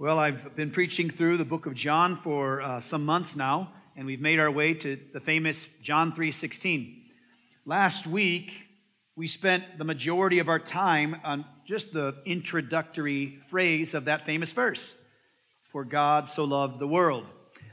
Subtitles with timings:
[0.00, 4.06] Well, I've been preaching through the book of John for uh, some months now, and
[4.06, 7.02] we've made our way to the famous John 3:16.
[7.66, 8.52] Last week,
[9.16, 14.52] we spent the majority of our time on just the introductory phrase of that famous
[14.52, 14.96] verse,
[15.72, 17.26] "For God so loved the world."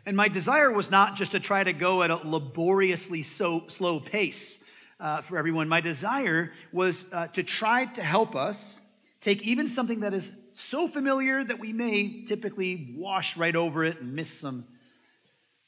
[0.07, 3.99] And my desire was not just to try to go at a laboriously so slow
[3.99, 4.57] pace
[4.99, 5.69] uh, for everyone.
[5.69, 8.81] My desire was uh, to try to help us
[9.21, 13.99] take even something that is so familiar that we may typically wash right over it
[14.01, 14.65] and miss some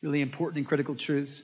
[0.02, 1.41] really important and critical truths.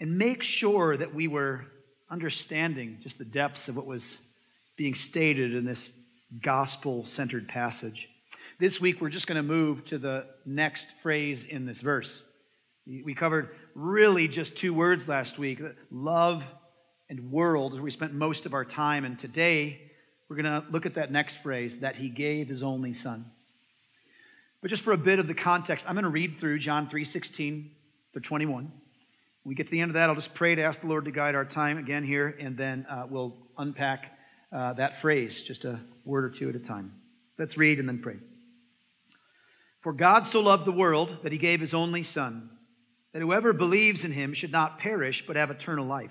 [0.00, 1.66] And make sure that we were
[2.10, 4.18] understanding just the depths of what was
[4.76, 5.88] being stated in this
[6.42, 8.08] gospel centered passage.
[8.58, 12.22] This week, we're just going to move to the next phrase in this verse.
[12.86, 15.60] We covered really just two words last week
[15.90, 16.42] love
[17.10, 19.04] and world, we spent most of our time.
[19.04, 19.83] And today,
[20.28, 23.26] we're going to look at that next phrase that he gave his only son.
[24.62, 27.68] But just for a bit of the context, I'm going to read through John 3:16
[28.14, 28.64] to 21.
[28.64, 28.72] When
[29.44, 31.10] we get to the end of that, I'll just pray to ask the Lord to
[31.10, 34.18] guide our time again here, and then uh, we'll unpack
[34.50, 36.94] uh, that phrase just a word or two at a time.
[37.38, 38.16] Let's read and then pray.
[39.82, 42.48] For God so loved the world that he gave his only Son,
[43.12, 46.10] that whoever believes in him should not perish but have eternal life.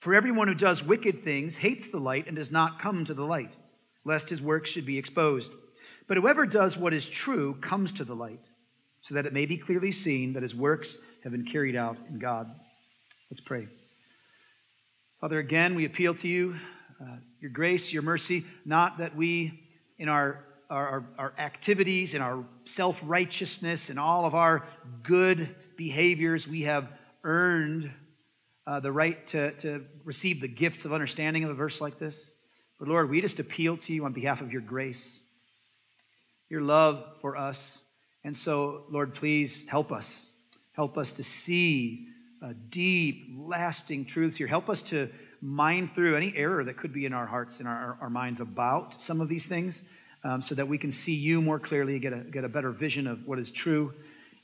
[0.00, 3.24] For everyone who does wicked things hates the light and does not come to the
[3.24, 3.56] light,
[4.04, 5.50] lest his works should be exposed.
[6.06, 8.40] But whoever does what is true comes to the light,
[9.02, 12.18] so that it may be clearly seen that his works have been carried out in
[12.18, 12.48] God.
[13.30, 13.66] Let's pray.
[15.20, 16.54] Father, again, we appeal to you,
[17.00, 19.60] uh, your grace, your mercy, not that we,
[19.98, 24.64] in our, our, our activities, in our self righteousness, in all of our
[25.02, 26.88] good behaviors, we have
[27.24, 27.90] earned
[28.68, 32.30] uh, the right to, to receive the gifts of understanding of a verse like this.
[32.78, 35.22] But Lord, we just appeal to you on behalf of your grace,
[36.50, 37.78] your love for us.
[38.24, 40.26] And so, Lord, please help us.
[40.72, 42.08] Help us to see
[42.44, 44.46] uh, deep, lasting truths here.
[44.46, 45.08] Help us to
[45.40, 49.00] mine through any error that could be in our hearts and our, our minds about
[49.00, 49.80] some of these things
[50.24, 53.06] um, so that we can see you more clearly, get a, get a better vision
[53.06, 53.94] of what is true,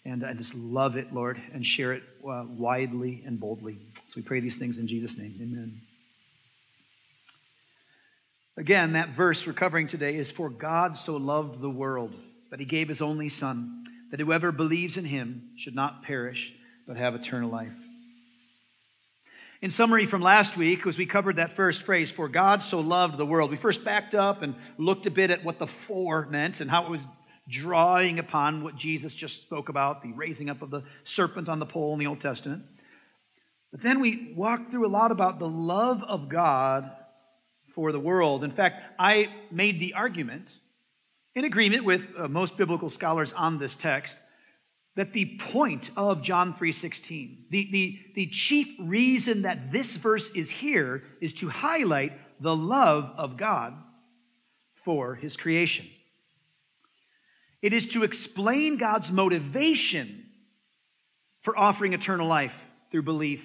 [0.06, 3.78] and I just love it, Lord, and share it uh, widely and boldly.
[4.08, 5.34] So we pray these things in Jesus' name.
[5.40, 5.80] Amen.
[8.56, 12.14] Again, that verse we're covering today is For God so loved the world
[12.50, 16.52] that he gave his only Son, that whoever believes in him should not perish,
[16.86, 17.72] but have eternal life.
[19.60, 23.16] In summary from last week, as we covered that first phrase, For God so loved
[23.16, 26.60] the world, we first backed up and looked a bit at what the for meant
[26.60, 27.04] and how it was
[27.48, 31.66] drawing upon what Jesus just spoke about the raising up of the serpent on the
[31.66, 32.62] pole in the Old Testament.
[33.74, 36.92] But then we walked through a lot about the love of God
[37.74, 38.44] for the world.
[38.44, 40.46] In fact, I made the argument,
[41.34, 44.16] in agreement with uh, most biblical scholars on this text,
[44.94, 50.48] that the point of John 3:16, the, the, the chief reason that this verse is
[50.48, 53.74] here is to highlight the love of God
[54.84, 55.88] for his creation.
[57.60, 60.26] It is to explain God's motivation
[61.42, 62.54] for offering eternal life
[62.92, 63.40] through belief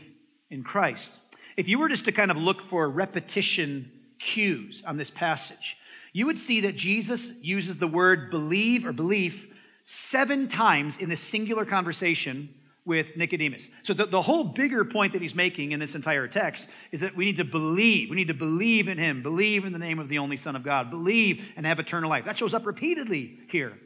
[0.50, 1.12] in Christ.
[1.58, 5.78] If you were just to kind of look for repetition cues on this passage,
[6.14, 9.46] you would see that Jesus uses the word believe or belief
[9.86, 12.50] seven times in this singular conversation
[12.86, 13.70] with Nicodemus.
[13.84, 17.16] So, the, the whole bigger point that he's making in this entire text is that
[17.16, 18.09] we need to believe.
[18.09, 20.64] We need to believe in him, believe in the name of the only Son of
[20.64, 22.26] God, believe and have eternal life.
[22.26, 23.78] That shows up repeatedly here.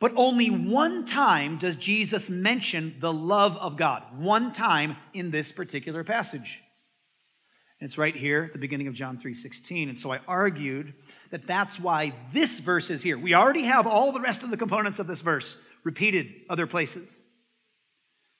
[0.00, 4.02] But only one time does Jesus mention the love of God.
[4.18, 6.60] One time in this particular passage.
[7.78, 9.90] And it's right here at the beginning of John 3:16.
[9.90, 10.94] And so I argued
[11.30, 13.18] that that's why this verse is here.
[13.18, 17.20] We already have all the rest of the components of this verse repeated other places.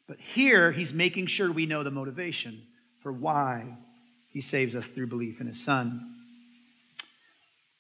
[0.09, 2.67] But here he's making sure we know the motivation
[3.03, 3.77] for why
[4.29, 6.17] he saves us through belief in his son.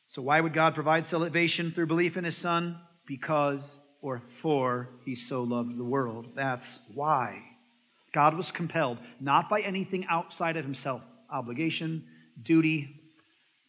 [0.09, 2.79] So why would God provide salvation through belief in his son?
[3.11, 6.29] Because or for he so loved the world.
[6.37, 7.43] That's why.
[8.15, 12.05] God was compelled, not by anything outside of himself obligation,
[12.45, 13.01] duty,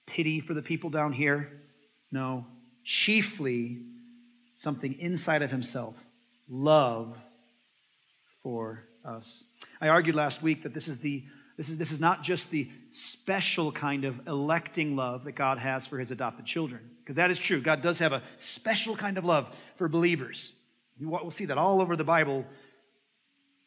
[0.05, 1.49] pity for the people down here.
[2.11, 2.45] No,
[2.83, 3.79] chiefly
[4.57, 5.95] something inside of himself
[6.47, 7.17] love
[8.43, 9.43] for us.
[9.81, 11.23] I argued last week that this is the
[11.57, 15.85] this is, this is not just the special kind of electing love that God has
[15.85, 17.59] for his adopted children, because that is true.
[17.59, 19.47] God does have a special kind of love
[19.77, 20.53] for believers.
[20.97, 22.45] We'll see that all over the Bible.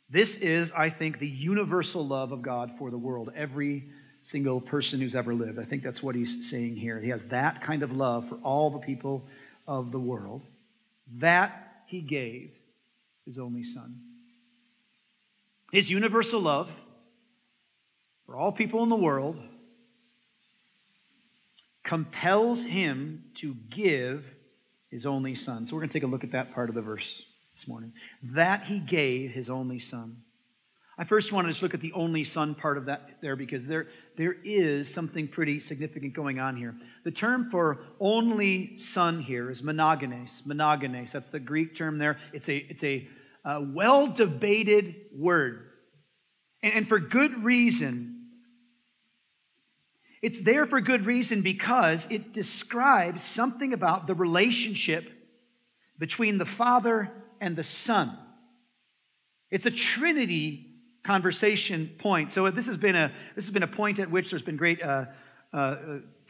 [0.09, 3.85] This is, I think, the universal love of God for the world, every
[4.23, 5.59] single person who's ever lived.
[5.59, 6.99] I think that's what he's saying here.
[6.99, 9.23] He has that kind of love for all the people
[9.69, 10.41] of the world.
[11.19, 12.51] That he gave
[13.27, 14.01] his only son.
[15.71, 16.71] His universal love
[18.25, 19.39] for all people in the world
[21.85, 24.25] compels him to give
[24.91, 25.67] his only son.
[25.67, 27.23] So we're going to take a look at that part of the verse
[27.55, 27.93] this morning.
[28.23, 30.17] That he gave his only son.
[30.97, 33.67] I first want to just look at the only son part of that there because
[33.67, 36.75] there, there is something pretty significant going on here.
[37.05, 40.43] The term for only son here is monogenes.
[40.47, 42.19] Monogenes, that's the Greek term there.
[42.33, 43.09] It's a, it's a,
[43.45, 45.71] uh, a well debated word.
[46.63, 48.14] And, and for good reason.
[50.25, 55.05] It's there for good reason because it describes something about the relationship
[55.99, 57.11] between the Father
[57.43, 58.17] and the Son.
[59.51, 62.33] It's a Trinity conversation point.
[62.33, 64.83] So this has been a this has been a point at which there's been great
[64.83, 65.05] uh,
[65.53, 65.77] uh,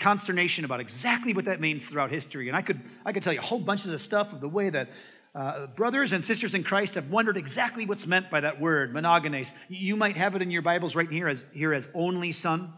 [0.01, 2.49] consternation about exactly what that means throughout history.
[2.49, 4.71] And I could I could tell you a whole bunches of stuff of the way
[4.71, 4.89] that.
[5.37, 9.49] Uh, brothers and sisters in Christ have wondered exactly what's meant by that word, monogenes.
[9.69, 12.73] You might have it in your Bibles right here as, here as only son.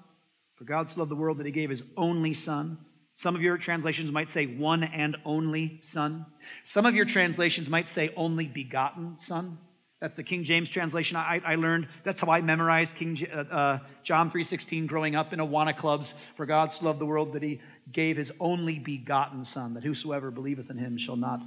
[0.57, 2.79] For God so loved the world that he gave his only son.
[3.15, 6.27] Some of your translations might say one and only son.
[6.65, 9.59] Some of your translations might say only begotten son.
[10.01, 11.89] That's the King James translation I, I learned.
[12.05, 16.13] That's how I memorized King, uh, uh, John 3.16 growing up in Awana clubs.
[16.37, 17.61] For God so loved the world that he
[17.91, 21.41] gave his only begotten Son, that whosoever believeth in him shall not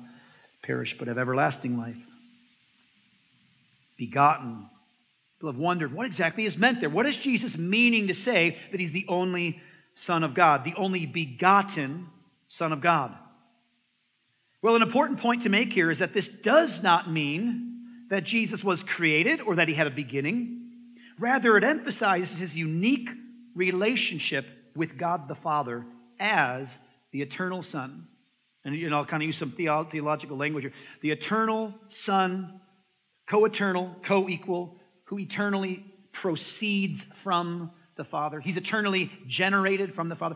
[0.63, 1.97] perish but have everlasting life.
[3.97, 4.67] Begotten.
[5.39, 6.89] People have wondered what exactly is meant there.
[6.89, 9.62] What is Jesus meaning to say that he's the only
[9.95, 12.07] Son of God, the only begotten
[12.50, 13.15] Son of God?
[14.62, 18.65] Well, an important point to make here is that this does not mean that Jesus
[18.65, 20.71] was created or that he had a beginning.
[21.18, 23.09] Rather, it emphasizes his unique
[23.56, 24.45] relationship
[24.75, 25.85] with God the Father
[26.19, 26.80] as
[27.13, 28.07] the eternal Son.
[28.65, 30.74] And you know, I'll kind of use some theological language here.
[31.01, 32.59] The eternal Son,
[33.25, 34.79] co eternal, co equal,
[35.09, 38.39] who eternally proceeds from the Father.
[38.39, 40.35] He's eternally generated from the Father.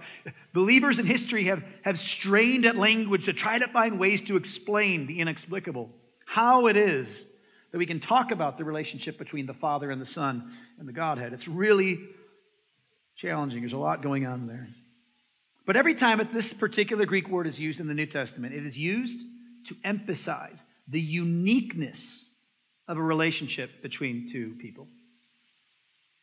[0.52, 5.06] Believers in history have, have strained at language to try to find ways to explain
[5.06, 5.92] the inexplicable.
[6.26, 7.24] How it is
[7.72, 10.92] that we can talk about the relationship between the Father and the Son and the
[10.92, 11.34] Godhead.
[11.34, 12.00] It's really
[13.16, 13.62] challenging.
[13.62, 14.68] There's a lot going on there.
[15.68, 18.66] But every time that this particular Greek word is used in the New Testament, it
[18.66, 19.20] is used
[19.68, 22.28] to emphasize the uniqueness
[22.88, 24.88] of a relationship between two people.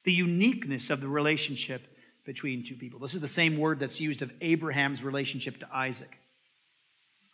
[0.05, 1.83] The uniqueness of the relationship
[2.25, 3.01] between two people.
[3.01, 6.17] This is the same word that's used of Abraham's relationship to Isaac.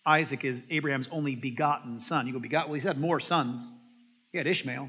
[0.04, 2.26] Isaac is Abraham's only begotten son.
[2.26, 3.60] You go, begot, well, he's had more sons.
[4.30, 4.88] He had Ishmael.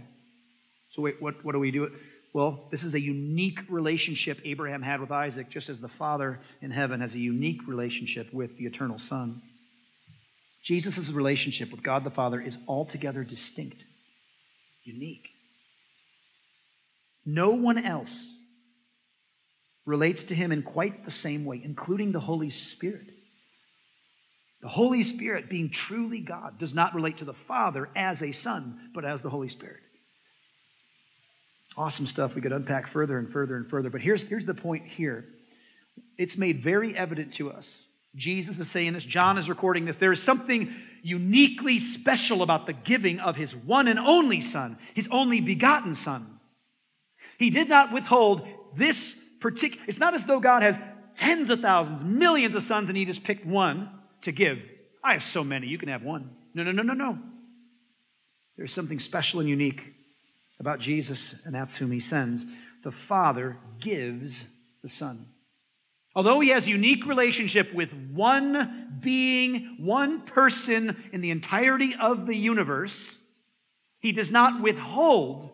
[0.91, 1.91] So, wait, what, what do we do?
[2.33, 6.69] Well, this is a unique relationship Abraham had with Isaac, just as the Father in
[6.69, 9.41] heaven has a unique relationship with the eternal Son.
[10.63, 13.83] Jesus' relationship with God the Father is altogether distinct,
[14.87, 15.29] unique.
[17.25, 18.33] No one else
[19.85, 23.07] relates to him in quite the same way, including the Holy Spirit.
[24.61, 28.89] The Holy Spirit, being truly God, does not relate to the Father as a Son,
[28.93, 29.81] but as the Holy Spirit.
[31.77, 33.89] Awesome stuff we could unpack further and further and further.
[33.89, 35.25] But here's, here's the point here
[36.17, 37.85] it's made very evident to us.
[38.15, 39.97] Jesus is saying this, John is recording this.
[39.97, 40.73] There is something
[41.03, 46.39] uniquely special about the giving of his one and only Son, his only begotten Son.
[47.37, 50.75] He did not withhold this particular, it's not as though God has
[51.17, 53.89] tens of thousands, millions of sons, and he just picked one
[54.21, 54.59] to give.
[55.03, 56.31] I have so many, you can have one.
[56.53, 57.17] No, no, no, no, no.
[58.57, 59.81] There's something special and unique
[60.59, 62.43] about Jesus, and that's whom he sends.
[62.83, 64.45] The Father gives
[64.81, 65.27] the Son.
[66.17, 72.35] Although he has unique relationship with one being, one person in the entirety of the
[72.35, 73.19] universe,
[73.99, 75.51] he does not withhold,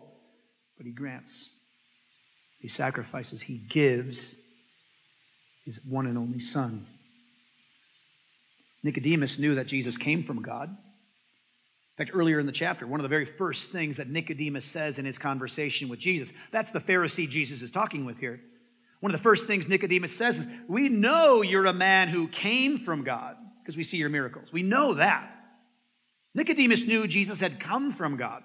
[0.77, 1.49] but he grants.
[2.61, 4.37] He sacrifices, he gives
[5.65, 6.87] his one and only Son.
[8.83, 10.69] Nicodemus knew that Jesus came from God.
[10.69, 14.97] In fact, earlier in the chapter, one of the very first things that Nicodemus says
[14.97, 18.39] in his conversation with Jesus, that's the Pharisee Jesus is talking with here.
[19.03, 22.85] One of the first things Nicodemus says is, We know you're a man who came
[22.85, 24.53] from God because we see your miracles.
[24.53, 25.29] We know that.
[26.33, 28.43] Nicodemus knew Jesus had come from God.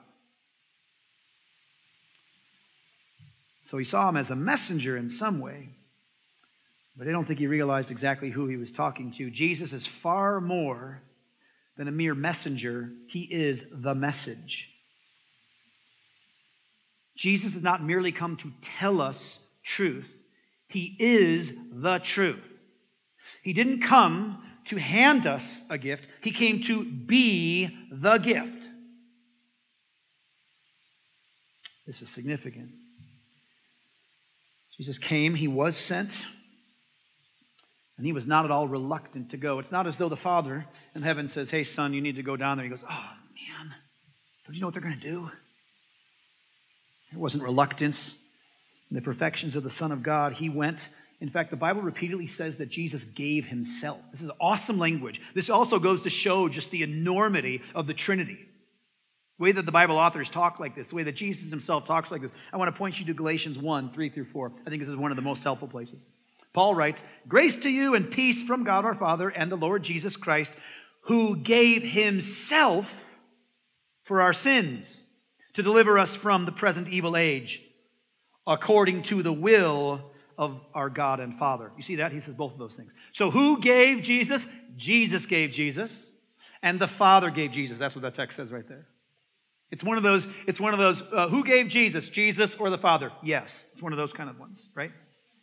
[3.62, 5.68] So he saw him as a messenger in some way,
[6.96, 9.30] but I don't think he realized exactly who he was talking to.
[9.30, 11.00] Jesus is far more
[11.76, 14.68] than a mere messenger, he is the message.
[17.16, 20.08] Jesus has not merely come to tell us truth,
[20.68, 22.44] he is the truth.
[23.42, 28.64] He didn't come to hand us a gift, he came to be the gift.
[31.86, 32.68] This is significant.
[34.76, 36.12] Jesus came, he was sent,
[37.96, 39.58] and he was not at all reluctant to go.
[39.58, 42.36] It's not as though the Father in heaven says, Hey, son, you need to go
[42.36, 42.64] down there.
[42.64, 43.74] He goes, Oh, man,
[44.46, 45.30] don't you know what they're going to do?
[47.10, 48.14] There wasn't reluctance
[48.90, 50.32] the perfections of the Son of God.
[50.34, 50.78] He went.
[51.20, 53.98] In fact, the Bible repeatedly says that Jesus gave himself.
[54.12, 55.20] This is awesome language.
[55.34, 58.38] This also goes to show just the enormity of the Trinity.
[59.38, 62.10] The way that the Bible authors talk like this, the way that Jesus himself talks
[62.10, 62.30] like this.
[62.52, 64.52] I want to point you to Galatians 1 3 through 4.
[64.66, 66.00] I think this is one of the most helpful places.
[66.52, 70.16] Paul writes, Grace to you and peace from God our Father and the Lord Jesus
[70.16, 70.52] Christ,
[71.02, 72.86] who gave himself
[74.04, 75.02] for our sins
[75.54, 77.62] to deliver us from the present evil age,
[78.48, 80.00] according to the will
[80.38, 81.70] of our God and Father.
[81.76, 82.12] You see that?
[82.12, 82.90] He says both of those things.
[83.12, 84.44] So, who gave Jesus?
[84.76, 86.10] Jesus gave Jesus,
[86.62, 87.78] and the Father gave Jesus.
[87.78, 88.86] That's what that text says right there.
[89.70, 92.08] It's one of those, it's one of those, uh, who gave Jesus?
[92.08, 93.12] Jesus or the Father?
[93.22, 93.68] Yes.
[93.74, 94.92] It's one of those kind of ones, right?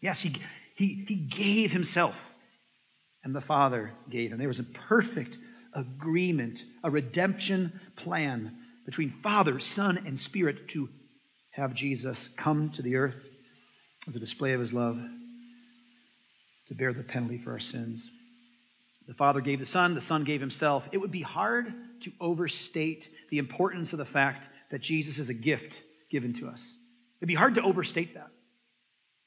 [0.02, 0.36] Yes, he,
[0.76, 2.16] he, he gave himself,
[3.24, 4.40] and the Father gave him.
[4.40, 5.38] There was a perfect
[5.74, 10.90] agreement, a redemption plan between Father, Son, and Spirit to
[11.56, 13.16] have Jesus come to the earth
[14.08, 15.00] as a display of his love
[16.68, 18.10] to bear the penalty for our sins.
[19.08, 20.84] The Father gave the Son, the Son gave himself.
[20.92, 25.34] It would be hard to overstate the importance of the fact that Jesus is a
[25.34, 25.80] gift
[26.12, 26.74] given to us.
[27.20, 28.30] It'd be hard to overstate that.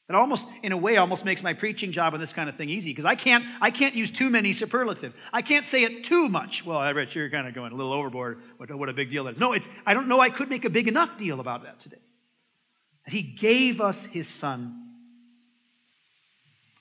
[0.09, 2.71] It almost, in a way, almost makes my preaching job on this kind of thing
[2.71, 5.15] easy because I can't, I can't use too many superlatives.
[5.33, 6.65] I can't say it too much.
[6.65, 8.41] Well, I bet you're kind of going a little overboard.
[8.57, 9.39] What, what a big deal that is.
[9.39, 11.99] No, it's, I don't know I could make a big enough deal about that today.
[13.09, 14.85] That He gave us His Son.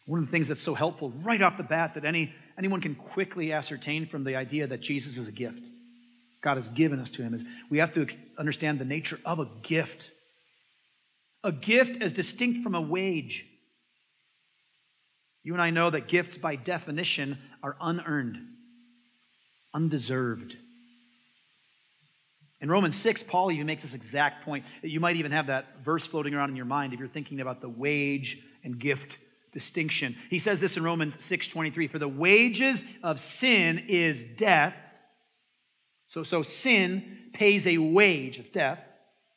[0.06, 2.96] One of the things that's so helpful right off the bat that any, anyone can
[2.96, 5.62] quickly ascertain from the idea that Jesus is a gift.
[6.42, 9.40] God has given us to Him is we have to ex- understand the nature of
[9.40, 10.12] a gift.
[11.46, 13.46] A gift as distinct from a wage.
[15.44, 18.38] You and I know that gifts, by definition, are unearned,
[19.74, 20.58] undeserved.
[22.60, 24.66] In Romans 6, Paul even makes this exact point.
[24.82, 27.62] You might even have that verse floating around in your mind if you're thinking about
[27.62, 29.18] the wage and gift
[29.54, 30.16] distinction.
[30.30, 34.76] He says this in Romans 6:23, "For the wages of sin is death."
[36.08, 38.80] So, so sin pays a wage, it's death.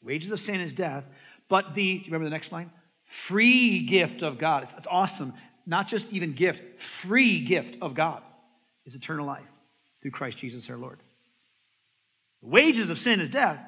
[0.02, 1.04] Wages of sin is death.
[1.48, 2.70] But the, do you remember the next line?
[3.26, 4.62] Free gift of God.
[4.62, 5.34] It's, it's awesome.
[5.66, 6.60] Not just even gift,
[7.02, 8.22] free gift of God
[8.86, 9.46] is eternal life
[10.00, 11.00] through Christ Jesus our Lord.
[12.42, 13.58] The wages of sin is death,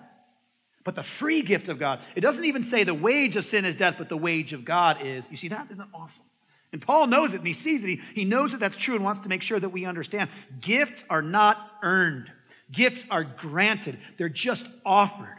[0.84, 2.00] but the free gift of God.
[2.16, 4.98] It doesn't even say the wage of sin is death, but the wage of God
[5.04, 5.24] is.
[5.30, 5.68] You see that?
[5.70, 6.24] Isn't awesome?
[6.72, 7.86] And Paul knows it and he sees it.
[7.86, 10.30] He, he knows that that's true and wants to make sure that we understand.
[10.60, 12.30] Gifts are not earned,
[12.70, 15.36] gifts are granted, they're just offered.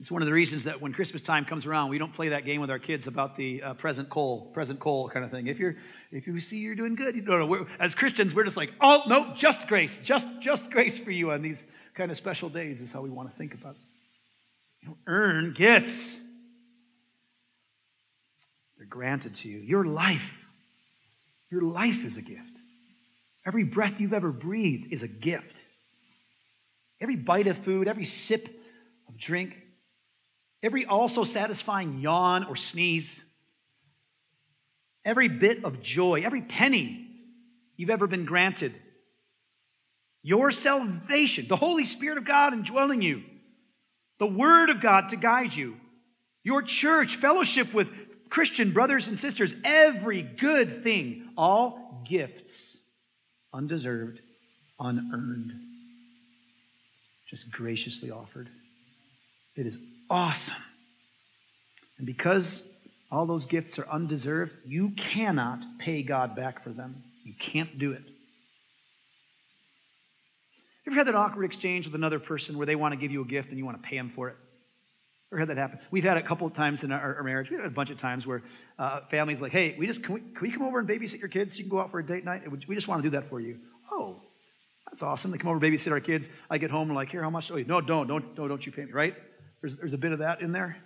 [0.00, 2.44] It's one of the reasons that when Christmas time comes around, we don't play that
[2.44, 5.46] game with our kids about the uh, present coal, present coal kind of thing.
[5.46, 5.76] If you're,
[6.10, 7.66] if you see you're doing good, you know.
[7.78, 11.42] As Christians, we're just like, oh no, just grace, just, just grace for you on
[11.42, 13.80] these kind of special days is how we want to think about it.
[14.80, 16.20] You don't earn gifts;
[18.76, 19.58] they're granted to you.
[19.60, 20.28] Your life,
[21.50, 22.42] your life is a gift.
[23.46, 25.54] Every breath you've ever breathed is a gift.
[27.00, 28.48] Every bite of food, every sip
[29.08, 29.54] of drink,
[30.64, 33.20] every also satisfying yawn or sneeze,
[35.04, 37.06] every bit of joy, every penny
[37.76, 38.74] you've ever been granted,
[40.22, 43.22] your salvation, the Holy Spirit of God indwelling you,
[44.18, 45.76] the Word of God to guide you,
[46.42, 47.88] your church, fellowship with
[48.30, 52.78] Christian brothers and sisters, every good thing, all gifts,
[53.52, 54.18] undeserved,
[54.80, 55.52] unearned,
[57.28, 58.48] just graciously offered.
[59.56, 59.76] It is
[60.10, 60.54] awesome.
[61.98, 62.62] And because
[63.10, 67.02] all those gifts are undeserved, you cannot pay God back for them.
[67.24, 68.02] You can't do it.
[70.84, 73.22] You ever had that awkward exchange with another person where they want to give you
[73.22, 74.36] a gift and you want to pay them for it?
[75.32, 75.78] Ever had that happen?
[75.90, 77.50] We've had a couple of times in our, our marriage.
[77.50, 78.42] We've had a bunch of times where
[78.78, 81.28] uh, families like, hey, we just can we, can we come over and babysit your
[81.28, 82.42] kids so you can go out for a date night?
[82.68, 83.58] We just want to do that for you.
[83.90, 84.20] Oh,
[84.90, 85.30] that's awesome.
[85.30, 86.28] They come over, babysit our kids.
[86.50, 87.50] I get home, and like, here, how much?
[87.50, 89.14] Oh, no, don't, don't, don't, don't you pay me, right?
[89.64, 90.76] There's, there's a bit of that in there.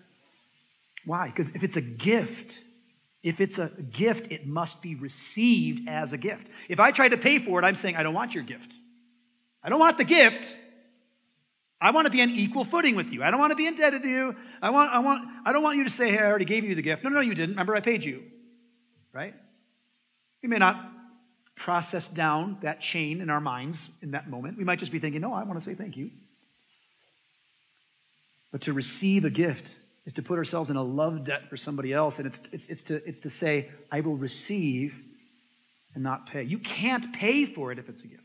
[1.05, 1.27] Why?
[1.27, 2.53] Because if it's a gift,
[3.25, 6.47] if it's a gift, it must be received as a gift.
[6.69, 8.73] If I try to pay for it, I'm saying, I don't want your gift.
[9.65, 10.57] I don't want the gift.
[11.81, 13.25] I want to be on equal footing with you.
[13.25, 14.37] I don't want to be indebted to you.
[14.63, 16.77] I, want, I, want, I don't want you to say, hey, I already gave you
[16.77, 17.03] the gift.
[17.03, 17.51] No, no, you didn't.
[17.51, 18.23] Remember, I paid you.
[19.13, 19.35] Right?
[20.41, 20.89] We may not
[21.57, 24.57] process down that chain in our minds in that moment.
[24.57, 26.13] We might just be thinking, no, I want to say thank you.
[28.53, 29.77] But to receive a gift
[30.07, 32.19] is to put ourselves in a love debt for somebody else.
[32.19, 34.95] And it's, it's, it's, to, it's to say, I will receive
[35.95, 36.45] and not pay.
[36.45, 38.23] You can't pay for it if it's a gift.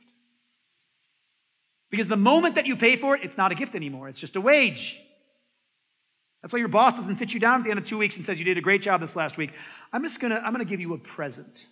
[1.89, 4.35] Because the moment that you pay for it, it's not a gift anymore, it's just
[4.35, 4.97] a wage.
[6.41, 8.25] That's why your boss doesn't sit you down at the end of two weeks and
[8.25, 9.51] says, You did a great job this last week.
[9.93, 11.65] I'm just gonna, I'm gonna give you a present.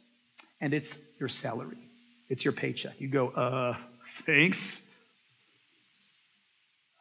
[0.62, 1.78] And it's your salary.
[2.30, 3.00] It's your paycheck.
[3.00, 3.76] You go, uh,
[4.26, 4.80] thanks.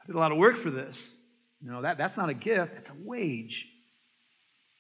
[0.03, 1.15] I did a lot of work for this.
[1.63, 3.67] No, that, that's not a gift, it's a wage.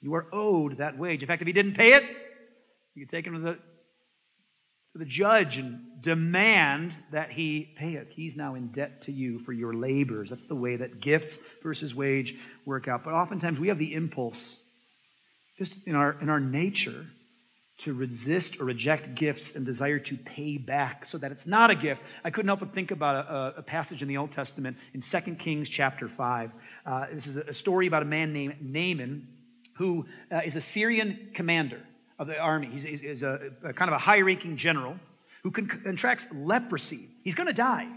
[0.00, 1.20] You are owed that wage.
[1.20, 2.02] In fact, if he didn't pay it,
[2.94, 3.58] you could take him to the
[4.92, 8.08] to the judge and demand that he pay it.
[8.14, 10.30] He's now in debt to you for your labors.
[10.30, 12.34] That's the way that gifts versus wage
[12.66, 13.04] work out.
[13.04, 14.56] But oftentimes we have the impulse,
[15.58, 17.06] just in our, in our nature,
[17.80, 21.74] to resist or reject gifts and desire to pay back so that it's not a
[21.74, 22.02] gift.
[22.24, 25.20] I couldn't help but think about a, a passage in the Old Testament in 2
[25.38, 26.50] Kings chapter 5.
[26.84, 29.26] Uh, this is a story about a man named Naaman
[29.74, 31.80] who uh, is a Syrian commander
[32.18, 32.68] of the army.
[32.70, 34.96] He's, he's a, a, kind of a high ranking general
[35.42, 37.08] who contracts leprosy.
[37.22, 37.88] He's going to die.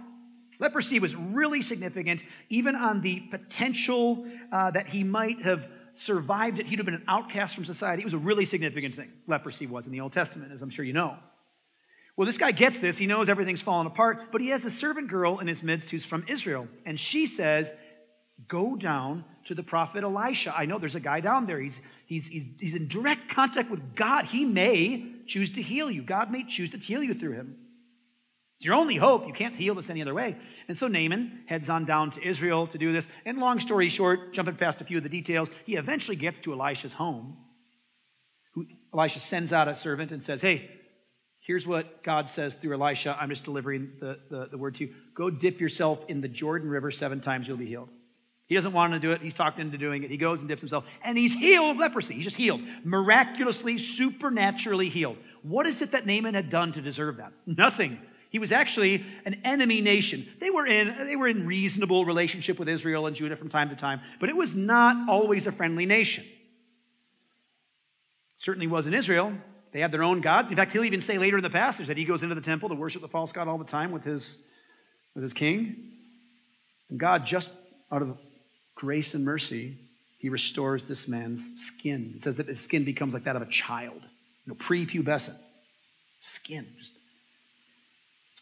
[0.59, 6.65] Leprosy was really significant, even on the potential uh, that he might have survived it.
[6.65, 8.01] He'd have been an outcast from society.
[8.01, 10.85] It was a really significant thing, leprosy was in the Old Testament, as I'm sure
[10.85, 11.15] you know.
[12.15, 12.97] Well, this guy gets this.
[12.97, 16.05] He knows everything's falling apart, but he has a servant girl in his midst who's
[16.05, 16.67] from Israel.
[16.85, 17.67] And she says,
[18.47, 20.53] Go down to the prophet Elisha.
[20.55, 21.59] I know there's a guy down there.
[21.59, 24.25] He's, he's, he's, he's in direct contact with God.
[24.25, 26.01] He may choose to heal you.
[26.01, 27.55] God may choose to heal you through him.
[28.59, 29.27] It's your only hope.
[29.27, 30.37] You can't heal this any other way.
[30.67, 33.07] And so Naaman heads on down to Israel to do this.
[33.25, 36.53] And long story short, jumping past a few of the details, he eventually gets to
[36.53, 37.37] Elisha's home.
[38.93, 40.69] Elisha sends out a servant and says, Hey,
[41.41, 43.17] here's what God says through Elisha.
[43.19, 44.93] I'm just delivering the, the, the word to you.
[45.15, 47.89] Go dip yourself in the Jordan River seven times, you'll be healed.
[48.47, 49.21] He doesn't want to do it.
[49.21, 50.11] He's talked into doing it.
[50.11, 52.13] He goes and dips himself, and he's healed of leprosy.
[52.15, 52.61] He's just healed.
[52.83, 55.17] Miraculously, supernaturally healed.
[55.41, 57.31] What is it that Naaman had done to deserve that?
[57.45, 57.99] Nothing.
[58.33, 60.27] He was actually an enemy nation.
[60.39, 63.75] They were in they were in reasonable relationship with Israel and Judah from time to
[63.75, 66.25] time, but it was not always a friendly nation.
[68.39, 69.33] Certainly was in Israel.
[69.71, 70.49] They had their own gods.
[70.49, 72.69] In fact, he'll even say later in the passage that he goes into the temple
[72.69, 74.39] to worship the false god all the time with his
[75.13, 75.91] with his king.
[76.89, 77.51] And God just
[77.91, 78.17] out of
[78.73, 79.77] grace and mercy,
[80.17, 82.13] he restores this man's skin.
[82.15, 85.37] It says that his skin becomes like that of a child, you know, prepubescent
[86.19, 86.65] skin.
[86.79, 86.93] Just.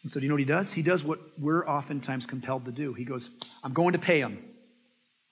[0.02, 0.72] And so, do you know what he does?
[0.72, 2.92] He does what we're oftentimes compelled to do.
[2.92, 3.30] He goes,
[3.62, 4.38] I'm going to pay him.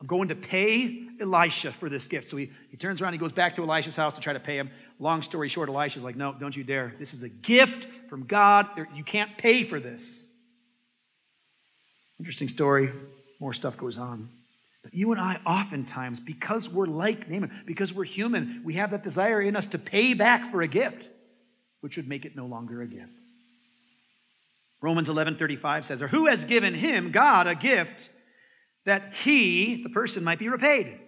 [0.00, 2.30] I'm going to pay Elisha for this gift.
[2.30, 4.56] So he, he turns around, he goes back to Elisha's house to try to pay
[4.56, 4.70] him.
[4.98, 6.94] Long story short, Elisha's like, No, don't you dare.
[6.98, 8.66] This is a gift from God.
[8.94, 10.26] You can't pay for this.
[12.18, 12.92] Interesting story.
[13.40, 14.28] More stuff goes on.
[14.82, 19.02] But you and I, oftentimes, because we're like Naaman, because we're human, we have that
[19.02, 21.04] desire in us to pay back for a gift,
[21.80, 23.19] which would make it no longer a gift.
[24.82, 28.10] Romans 11:35 says, "Or who has given him, God, a gift
[28.86, 30.98] that he, the person, might be repaid?"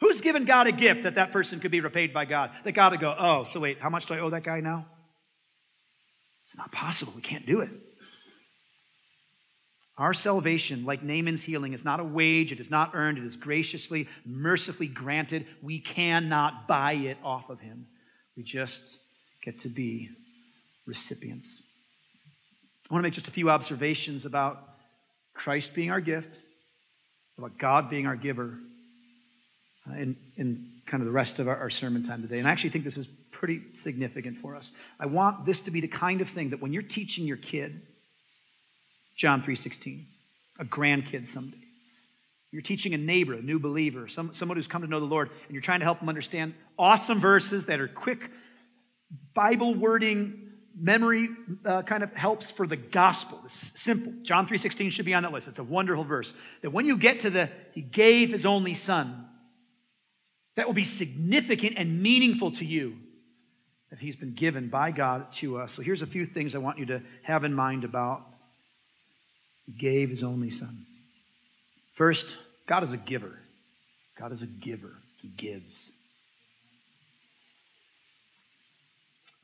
[0.00, 2.50] Who's given God a gift that that person could be repaid by God?
[2.64, 4.86] That God would go, "Oh, so wait, how much do I owe that guy now?"
[6.46, 7.12] It's not possible.
[7.14, 7.70] We can't do it.
[9.96, 13.36] Our salvation, like Naaman's healing, is not a wage, it is not earned, it is
[13.36, 15.46] graciously, mercifully granted.
[15.62, 17.86] We cannot buy it off of him.
[18.36, 18.98] We just
[19.44, 20.10] get to be
[20.86, 21.62] recipients.
[22.92, 24.68] I want to make just a few observations about
[25.32, 26.36] Christ being our gift,
[27.38, 28.58] about God being our giver,
[29.88, 32.38] uh, in, in kind of the rest of our, our sermon time today.
[32.38, 34.72] And I actually think this is pretty significant for us.
[35.00, 37.80] I want this to be the kind of thing that when you're teaching your kid,
[39.16, 40.04] John 3.16,
[40.58, 41.56] a grandkid someday.
[42.50, 45.30] You're teaching a neighbor, a new believer, some, someone who's come to know the Lord,
[45.30, 48.30] and you're trying to help them understand awesome verses that are quick
[49.34, 50.41] Bible wording,
[50.78, 51.28] memory
[51.64, 53.40] uh, kind of helps for the gospel.
[53.46, 54.12] It's simple.
[54.22, 55.48] John 3.16 should be on that list.
[55.48, 56.32] It's a wonderful verse.
[56.62, 59.26] That when you get to the, he gave his only son,
[60.56, 62.96] that will be significant and meaningful to you
[63.92, 65.72] that he's been given by God to us.
[65.72, 68.22] So here's a few things I want you to have in mind about
[69.66, 70.86] he gave his only son.
[71.96, 72.34] First,
[72.66, 73.38] God is a giver.
[74.18, 74.92] God is a giver.
[75.20, 75.91] He gives.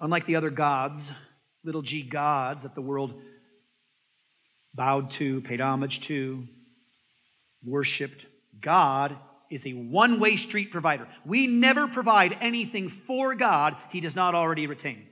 [0.01, 1.11] Unlike the other gods,
[1.65, 3.15] little g gods that the world
[4.75, 6.45] bowed to, paid homage to,
[7.65, 8.25] worshiped,
[8.61, 9.17] God
[9.51, 11.09] is a one way street provider.
[11.25, 15.07] We never provide anything for God he does not already retain.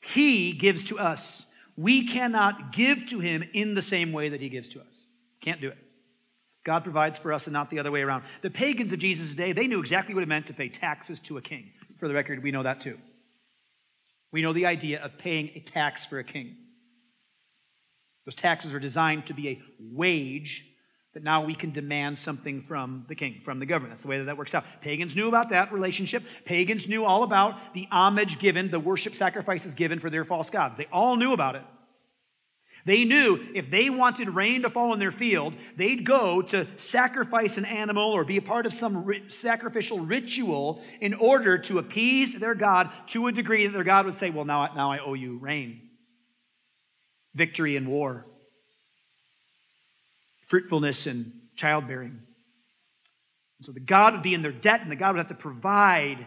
[0.00, 1.44] He gives to us.
[1.76, 5.06] We cannot give to him in the same way that he gives to us.
[5.42, 5.78] Can't do it.
[6.64, 8.24] God provides for us and not the other way around.
[8.42, 11.38] The pagans of Jesus' day, they knew exactly what it meant to pay taxes to
[11.38, 11.70] a king.
[11.98, 12.98] For the record, we know that too.
[14.32, 16.56] We know the idea of paying a tax for a king.
[18.26, 20.64] Those taxes are designed to be a wage
[21.14, 23.94] that now we can demand something from the king, from the government.
[23.94, 24.64] That's the way that that works out.
[24.82, 26.22] Pagans knew about that relationship.
[26.44, 30.76] Pagans knew all about the homage given, the worship sacrifices given for their false gods.
[30.76, 31.62] They all knew about it.
[32.88, 37.58] They knew if they wanted rain to fall in their field, they'd go to sacrifice
[37.58, 42.40] an animal or be a part of some ri- sacrificial ritual in order to appease
[42.40, 45.12] their God to a degree that their God would say, Well, now, now I owe
[45.12, 45.82] you rain.
[47.34, 48.24] Victory in war,
[50.48, 52.20] fruitfulness and childbearing.
[53.64, 56.26] So the God would be in their debt, and the God would have to provide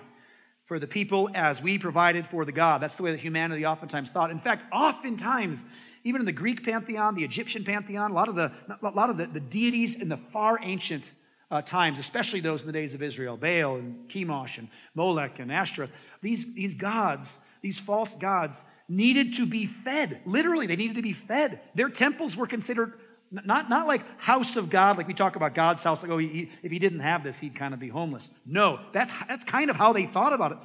[0.67, 2.84] for the people as we provided for the God.
[2.84, 4.30] That's the way that humanity oftentimes thought.
[4.30, 5.60] In fact, oftentimes,
[6.04, 9.18] even in the Greek pantheon, the Egyptian pantheon, a lot of the, a lot of
[9.18, 11.04] the, the deities in the far ancient
[11.52, 15.52] uh, times, especially those in the days of Israel, Baal and Chemosh and Molech and
[15.52, 17.30] Ashtoreth, these, these gods,
[17.62, 20.22] these false gods, needed to be fed.
[20.26, 21.60] Literally, they needed to be fed.
[21.76, 22.94] Their temples were considered
[23.32, 26.50] not, not like house of God, like we talk about God's house, like, oh, he,
[26.64, 28.28] if he didn't have this, he'd kind of be homeless.
[28.46, 30.58] No, that's, that's kind of how they thought about it,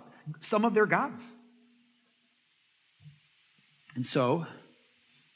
[0.43, 1.23] some of their gods.
[3.95, 4.47] And so,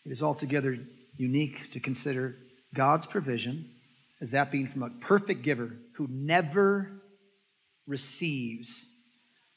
[0.04, 0.78] it is altogether
[1.16, 2.36] unique to consider
[2.74, 3.70] God's provision
[4.20, 6.90] as that being from a perfect giver who never
[7.86, 8.86] receives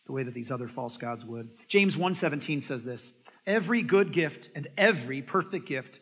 [0.05, 1.49] the way that these other false gods would.
[1.67, 3.11] James 1:17 says this,
[3.45, 5.99] every good gift and every perfect gift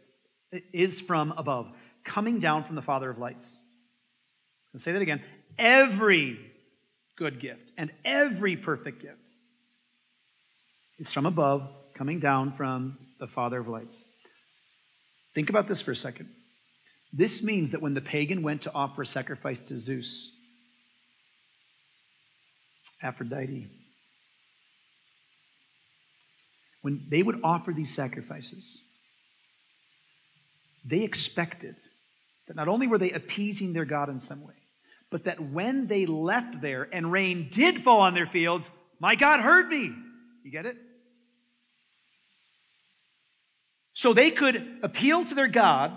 [0.74, 1.68] is from above,
[2.04, 3.46] coming down from the Father of lights.
[4.74, 5.22] I'll say that again.
[5.58, 6.40] Every
[7.18, 9.18] good gift and every perfect gift
[10.98, 14.06] is from above, coming down from the Father of lights.
[15.34, 16.30] Think about this for a second.
[17.13, 20.32] This means that when the pagan went to offer a sacrifice to Zeus,
[23.02, 23.67] Aphrodite,
[26.82, 28.80] when they would offer these sacrifices,
[30.86, 31.76] they expected
[32.48, 34.54] that not only were they appeasing their God in some way,
[35.12, 38.65] but that when they left there and rain did fall on their fields,
[39.00, 39.91] my God heard me.
[40.44, 40.78] You get it?
[43.94, 45.92] So they could appeal to their God,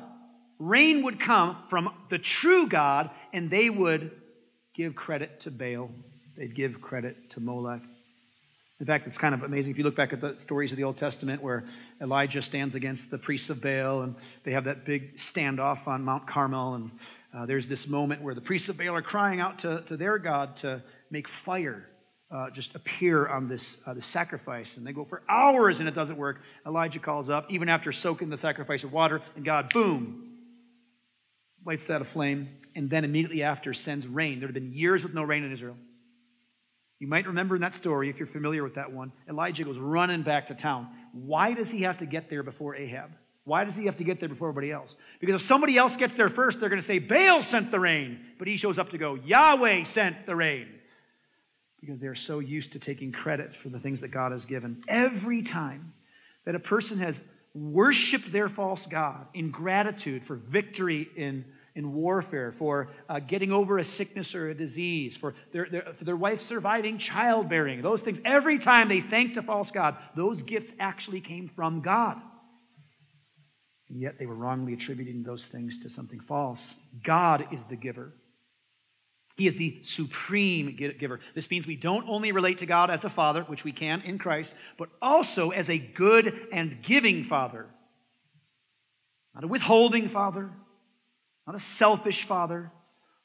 [0.58, 4.10] rain would come from the true God, and they would
[4.74, 5.90] give credit to Baal.
[6.36, 7.82] They'd give credit to Molech.
[8.80, 10.82] In fact, it's kind of amazing if you look back at the stories of the
[10.82, 11.64] Old Testament where
[12.02, 16.26] Elijah stands against the priests of Baal and they have that big standoff on Mount
[16.26, 16.74] Carmel.
[16.74, 16.90] And
[17.32, 20.18] uh, there's this moment where the priests of Baal are crying out to, to their
[20.18, 21.88] God to make fire
[22.30, 24.76] uh, just appear on this, uh, sacrifice.
[24.76, 26.40] And they go for hours and it doesn't work.
[26.66, 30.30] Elijah calls up, even after soaking the sacrifice with water, and God, boom,
[31.64, 32.48] lights that aflame.
[32.74, 34.40] And then immediately after sends rain.
[34.40, 35.76] There had been years with no rain in Israel.
[36.98, 40.22] You might remember in that story, if you're familiar with that one, Elijah goes running
[40.22, 40.88] back to town.
[41.12, 43.10] Why does he have to get there before Ahab?
[43.44, 44.96] Why does he have to get there before everybody else?
[45.20, 48.20] Because if somebody else gets there first, they're going to say, Baal sent the rain.
[48.38, 50.66] But he shows up to go, Yahweh sent the rain.
[51.84, 54.82] Because they're so used to taking credit for the things that God has given.
[54.88, 55.92] Every time
[56.46, 57.20] that a person has
[57.54, 61.44] worshiped their false God in gratitude for victory in
[61.74, 66.04] in warfare, for uh, getting over a sickness or a disease, for their, their, for
[66.04, 68.18] their wife surviving childbearing, those things.
[68.24, 72.16] Every time they thanked a false God, those gifts actually came from God.
[73.88, 76.74] And yet they were wrongly attributing those things to something false.
[77.02, 78.12] God is the giver.
[79.36, 81.18] He is the supreme giver.
[81.34, 84.18] This means we don't only relate to God as a father, which we can in
[84.18, 87.66] Christ, but also as a good and giving father.
[89.34, 90.50] Not a withholding father,
[91.46, 92.70] not a selfish father,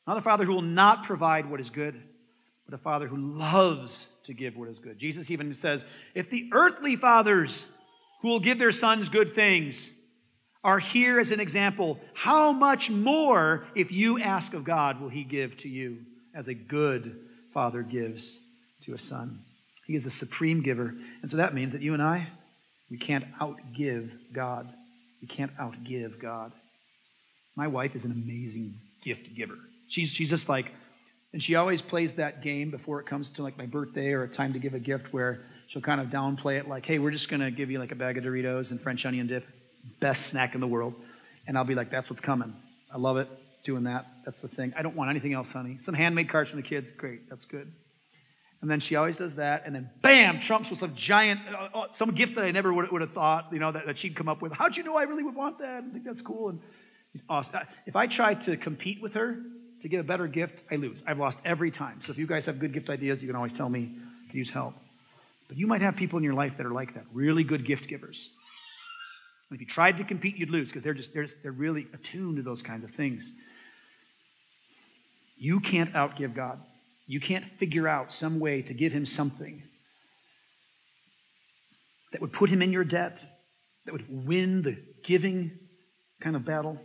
[0.07, 2.01] not a father who will not provide what is good,
[2.65, 4.97] but a father who loves to give what is good.
[4.97, 5.83] Jesus even says,
[6.15, 7.67] if the earthly fathers
[8.23, 9.91] who will give their sons good things
[10.63, 15.23] are here as an example, how much more, if you ask of God, will he
[15.23, 15.99] give to you
[16.35, 17.19] as a good
[17.53, 18.39] father gives
[18.81, 19.39] to a son?
[19.87, 20.93] He is the supreme giver.
[21.21, 22.27] And so that means that you and I,
[22.91, 24.71] we can't outgive God.
[25.21, 26.51] We can't outgive God.
[27.55, 29.57] My wife is an amazing gift giver.
[29.87, 30.71] She's, she's just like,
[31.33, 34.27] and she always plays that game before it comes to like my birthday or a
[34.27, 37.29] time to give a gift where she'll kind of downplay it like, hey, we're just
[37.29, 39.45] going to give you like a bag of Doritos and French onion dip,
[39.99, 40.93] best snack in the world.
[41.47, 42.53] And I'll be like, that's what's coming.
[42.93, 43.27] I love it
[43.63, 44.07] doing that.
[44.25, 44.73] That's the thing.
[44.77, 45.77] I don't want anything else, honey.
[45.81, 47.29] Some handmade cards from the kids, great.
[47.29, 47.71] That's good.
[48.61, 51.87] And then she always does that, and then bam, trumps with some giant, uh, uh,
[51.93, 54.27] some gift that I never would, would have thought, you know, that, that, she'd come
[54.27, 54.51] up with.
[54.51, 55.83] How'd you know I really would want that?
[55.87, 56.49] I think that's cool.
[56.49, 56.59] And
[57.13, 57.53] he's awesome.
[57.85, 59.37] If I try to compete with her
[59.81, 61.01] to get a better gift, I lose.
[61.07, 62.01] I've lost every time.
[62.05, 63.95] So if you guys have good gift ideas, you can always tell me.
[64.27, 64.73] Could use help.
[65.47, 67.87] But you might have people in your life that are like that, really good gift
[67.87, 68.29] givers.
[69.51, 72.43] If you tried to compete, you'd lose because they're just they're, they're really attuned to
[72.43, 73.31] those kinds of things.
[75.37, 76.59] You can't outgive God.
[77.07, 79.63] You can't figure out some way to give him something
[82.11, 83.23] that would put him in your debt,
[83.85, 85.51] that would win the giving
[86.21, 86.79] kind of battle.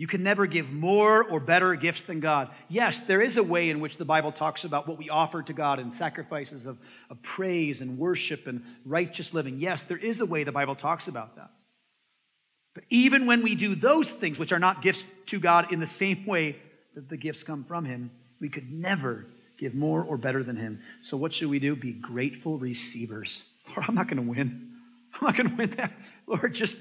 [0.00, 2.48] You can never give more or better gifts than God.
[2.70, 5.52] Yes, there is a way in which the Bible talks about what we offer to
[5.52, 6.78] God and sacrifices of,
[7.10, 9.60] of praise and worship and righteous living.
[9.60, 11.50] Yes, there is a way the Bible talks about that.
[12.74, 15.86] But even when we do those things, which are not gifts to God in the
[15.86, 16.56] same way
[16.94, 18.10] that the gifts come from Him,
[18.40, 19.26] we could never
[19.58, 20.80] give more or better than Him.
[21.02, 21.76] So, what should we do?
[21.76, 23.42] Be grateful receivers.
[23.68, 24.70] Lord, I'm not going to win.
[25.12, 25.92] I'm not going to win that.
[26.26, 26.78] Lord, just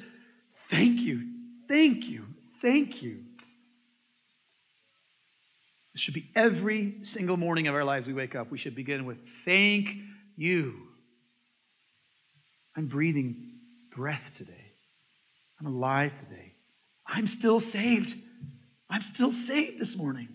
[0.69, 1.27] thank you.
[1.67, 2.23] Thank you.
[2.61, 3.19] Thank you.
[5.93, 8.51] It should be every single morning of our lives we wake up.
[8.51, 9.89] We should begin with thank
[10.37, 10.73] you.
[12.75, 13.53] I'm breathing
[13.95, 14.71] breath today.
[15.59, 16.53] I'm alive today.
[17.05, 18.13] I'm still saved.
[18.89, 20.29] I'm still saved this morning.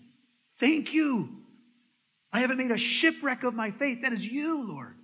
[0.59, 1.29] Thank you.
[2.31, 4.01] I haven't made a shipwreck of my faith.
[4.01, 4.95] That is you, Lord,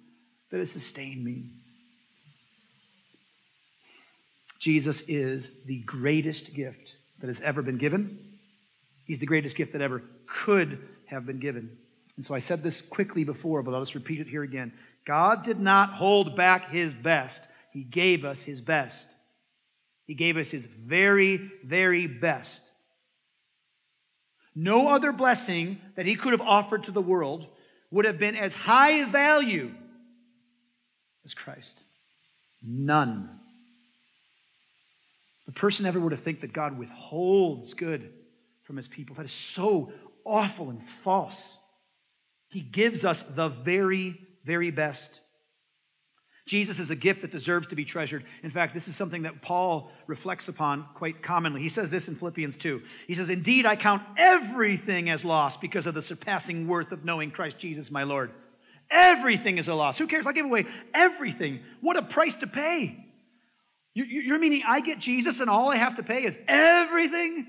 [0.52, 1.46] that has sustained me.
[4.60, 8.20] Jesus is the greatest gift that has ever been given.
[9.06, 10.04] He's the greatest gift that ever
[10.44, 11.78] could have been given.
[12.18, 14.74] And so I said this quickly before, but I'll just repeat it here again.
[15.06, 19.08] God did not hold back his best, He gave us his best.
[20.06, 22.62] He gave us his very, very best.
[24.54, 27.48] No other blessing that he could have offered to the world
[27.92, 29.72] would have been as high value
[31.24, 31.80] as Christ.
[32.62, 33.41] None.
[35.54, 38.10] The person ever were to think that God withholds good
[38.64, 39.92] from his people, that is so
[40.24, 41.58] awful and false.
[42.48, 45.20] He gives us the very, very best.
[46.46, 48.24] Jesus is a gift that deserves to be treasured.
[48.44, 51.62] In fact, this is something that Paul reflects upon quite commonly.
[51.62, 52.82] He says this in Philippians 2.
[53.08, 57.30] He says, Indeed, I count everything as loss because of the surpassing worth of knowing
[57.30, 58.32] Christ Jesus my Lord.
[58.90, 59.98] Everything is a loss.
[59.98, 60.26] Who cares?
[60.26, 61.60] I'll give away everything.
[61.82, 63.11] What a price to pay.
[63.94, 67.48] You're meaning I get Jesus and all I have to pay is everything?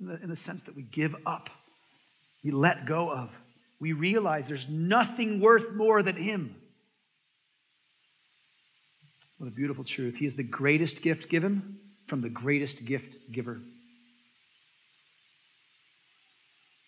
[0.00, 1.50] In the, in the sense that we give up,
[2.44, 3.30] we let go of.
[3.80, 6.54] We realize there's nothing worth more than Him.
[9.38, 10.16] What a beautiful truth.
[10.16, 13.60] He is the greatest gift given from the greatest gift giver.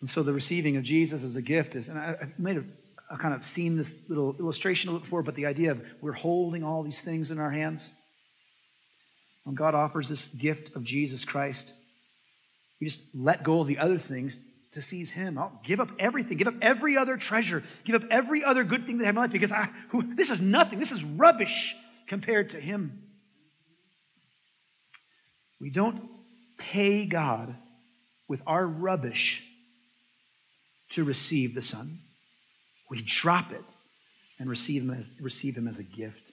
[0.01, 2.67] And so the receiving of Jesus as a gift is, and I, I might have
[3.11, 6.83] I've kind of seen this little illustration before, but the idea of we're holding all
[6.83, 7.91] these things in our hands.
[9.45, 11.73] When God offers this gift of Jesus Christ,
[12.81, 14.37] we just let go of the other things
[14.73, 15.39] to seize Him.
[15.39, 18.99] I'll give up everything, give up every other treasure, give up every other good thing
[18.99, 20.79] that I have in my life because I, who, this is nothing.
[20.79, 21.75] This is rubbish
[22.07, 23.03] compared to Him.
[25.61, 26.09] We don't
[26.59, 27.55] pay God
[28.29, 29.43] with our rubbish
[30.91, 32.01] to receive the Son.
[32.91, 33.65] We drop it
[34.39, 36.32] and receive Him as, receive him as a gift.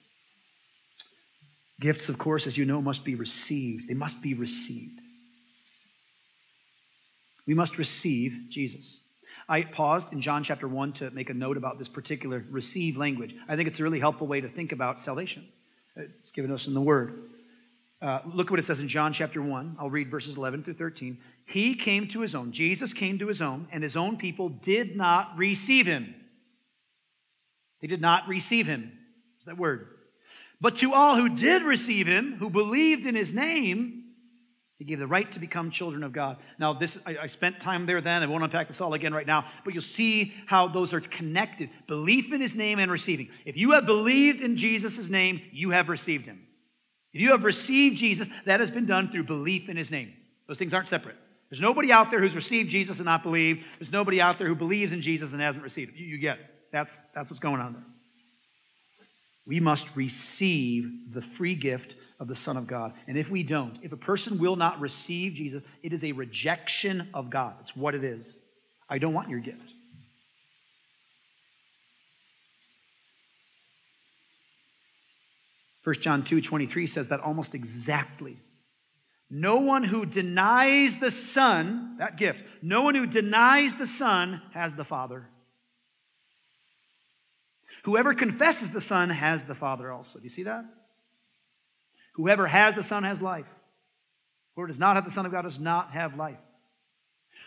[1.80, 3.88] Gifts, of course, as you know, must be received.
[3.88, 5.00] They must be received.
[7.46, 9.00] We must receive Jesus.
[9.48, 13.34] I paused in John chapter 1 to make a note about this particular receive language.
[13.48, 15.48] I think it's a really helpful way to think about salvation.
[15.96, 17.30] It's given us in the Word.
[18.02, 19.76] Uh, look at what it says in John chapter 1.
[19.80, 21.18] I'll read verses 11 through 13.
[21.46, 22.52] He came to his own.
[22.52, 26.14] Jesus came to his own, and his own people did not receive him.
[27.80, 28.92] They did not receive him.
[29.46, 29.88] That word?
[30.60, 34.00] But to all who did receive him, who believed in his name,
[34.80, 36.38] he gave the right to become children of God.
[36.58, 38.22] Now, this I, I, spent time there then.
[38.22, 41.68] I won't unpack this all again right now, but you'll see how those are connected.
[41.86, 43.28] Belief in his name and receiving.
[43.44, 46.46] If you have believed in Jesus' name, you have received him.
[47.12, 50.14] If you have received Jesus, that has been done through belief in his name.
[50.48, 51.16] Those things aren't separate.
[51.50, 53.64] There's nobody out there who's received Jesus and not believed.
[53.78, 55.94] There's nobody out there who believes in Jesus and hasn't received.
[55.94, 56.46] You, you get it.
[56.72, 57.84] That's, that's what's going on there.
[59.50, 62.92] We must receive the free gift of the Son of God.
[63.08, 67.08] And if we don't, if a person will not receive Jesus, it is a rejection
[67.14, 67.54] of God.
[67.60, 68.24] It's what it is.
[68.88, 69.72] I don't want your gift.
[75.82, 78.36] 1 John 2 23 says that almost exactly.
[79.28, 84.72] No one who denies the Son, that gift, no one who denies the Son has
[84.76, 85.26] the Father.
[87.84, 90.18] Whoever confesses the Son has the Father also.
[90.18, 90.64] Do you see that?
[92.14, 93.46] Whoever has the Son has life.
[94.54, 96.38] Whoever does not have the Son of God does not have life.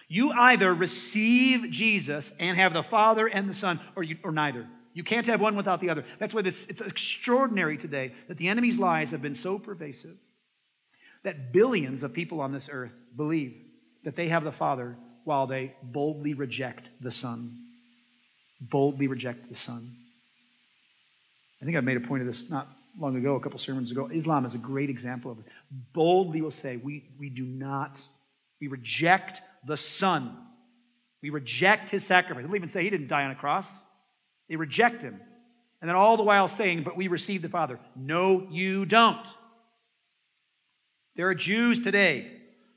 [0.08, 4.68] You either receive Jesus and have the Father and the Son, or, you, or neither.
[4.94, 6.06] You can't have one without the other.
[6.20, 10.18] That's why it's, it's extraordinary today that the enemy's lies have been so pervasive
[11.24, 13.56] that billions of people on this earth believe
[14.04, 17.60] that they have the Father while they boldly reject the Son.
[18.60, 19.96] Boldly reject the Son.
[21.64, 22.68] I think I made a point of this not
[23.00, 24.10] long ago, a couple sermons ago.
[24.14, 25.46] Islam is a great example of it.
[25.94, 27.98] Boldly will say, we, we do not,
[28.60, 30.36] we reject the Son.
[31.22, 32.44] We reject his sacrifice.
[32.44, 33.66] They'll even say he didn't die on a cross.
[34.50, 35.22] They reject him.
[35.80, 37.80] And then all the while saying, But we receive the Father.
[37.96, 39.26] No, you don't.
[41.16, 42.30] There are Jews today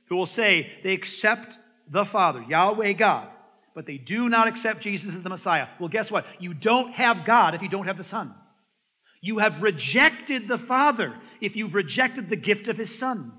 [0.08, 1.58] who will say they accept
[1.90, 3.30] the Father, Yahweh God,
[3.74, 5.66] but they do not accept Jesus as the Messiah.
[5.80, 6.24] Well, guess what?
[6.38, 8.32] You don't have God if you don't have the Son.
[9.20, 13.32] You have rejected the Father if you've rejected the gift of His Son.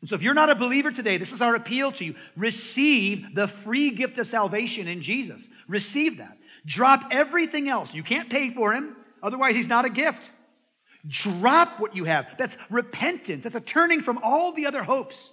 [0.00, 2.14] And so, if you're not a believer today, this is our appeal to you.
[2.36, 5.46] Receive the free gift of salvation in Jesus.
[5.68, 6.38] Receive that.
[6.64, 7.92] Drop everything else.
[7.92, 10.30] You can't pay for him, otherwise, he's not a gift.
[11.06, 12.26] Drop what you have.
[12.38, 13.44] That's repentance.
[13.44, 15.32] That's a turning from all the other hopes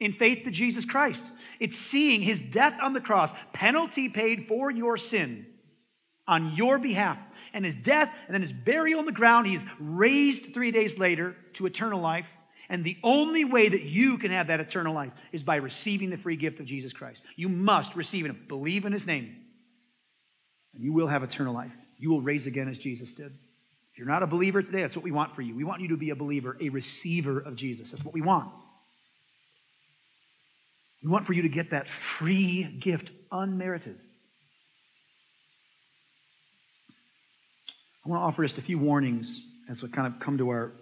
[0.00, 1.24] in faith to Jesus Christ.
[1.60, 5.46] It's seeing his death on the cross, penalty paid for your sin
[6.26, 7.18] on your behalf,
[7.54, 9.46] and his death, and then his burial in the ground.
[9.46, 12.26] He's raised three days later to eternal life.
[12.68, 16.16] And the only way that you can have that eternal life is by receiving the
[16.16, 17.20] free gift of Jesus Christ.
[17.36, 18.48] You must receive it.
[18.48, 19.36] Believe in his name
[20.74, 21.72] and you will have eternal life.
[21.98, 23.32] You will raise again as Jesus did.
[23.92, 25.54] If you're not a believer today, that's what we want for you.
[25.54, 27.90] We want you to be a believer, a receiver of Jesus.
[27.90, 28.50] That's what we want.
[31.02, 31.86] We want for you to get that
[32.18, 33.98] free gift, unmerited.
[38.04, 40.72] I want to offer just a few warnings as we kind of come to our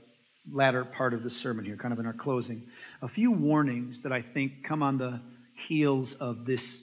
[0.51, 2.63] latter part of the sermon here, kind of in our closing.
[3.03, 5.21] A few warnings that I think come on the
[5.69, 6.83] heels of this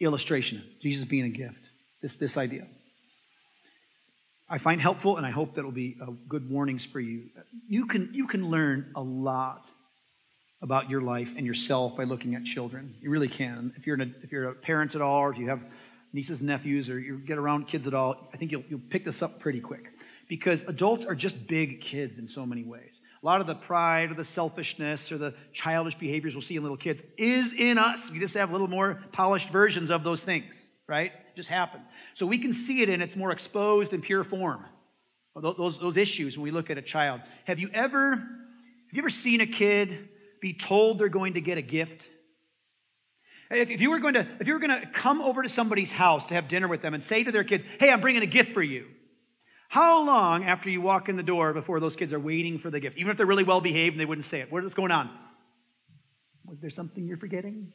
[0.00, 1.58] illustration, Jesus being a gift
[2.02, 2.66] this, this idea.
[4.48, 5.96] I find helpful, and I hope that will be
[6.28, 7.30] good warnings for you.
[7.68, 9.64] You can, you can learn a lot
[10.60, 12.94] about your life and yourself by looking at children.
[13.00, 13.72] You really can.
[13.76, 15.60] If you're, a, if you're a parent at all, or if you have
[16.12, 19.04] nieces and nephews, or you get around kids at all, I think you'll, you'll pick
[19.04, 19.86] this up pretty quick.
[20.28, 23.00] Because adults are just big kids in so many ways.
[23.22, 26.62] A lot of the pride or the selfishness or the childish behaviors we'll see in
[26.62, 28.10] little kids is in us.
[28.10, 31.12] We just have little more polished versions of those things, right?
[31.12, 31.86] It just happens.
[32.14, 34.64] So we can see it in its more exposed and pure form.
[35.34, 37.22] Those, those issues when we look at a child.
[37.46, 38.10] Have you ever
[38.92, 40.10] have you ever seen a kid
[40.42, 42.02] be told they're going to get a gift?
[43.52, 45.90] If, if you were going to if you were going to come over to somebody's
[45.90, 48.26] house to have dinner with them and say to their kids, "Hey, I'm bringing a
[48.26, 48.86] gift for you,"
[49.68, 52.80] how long after you walk in the door before those kids are waiting for the
[52.80, 52.98] gift?
[52.98, 54.50] Even if they're really well behaved and they wouldn't say it.
[54.52, 55.10] What's going on?
[56.44, 57.72] Was there something you're forgetting?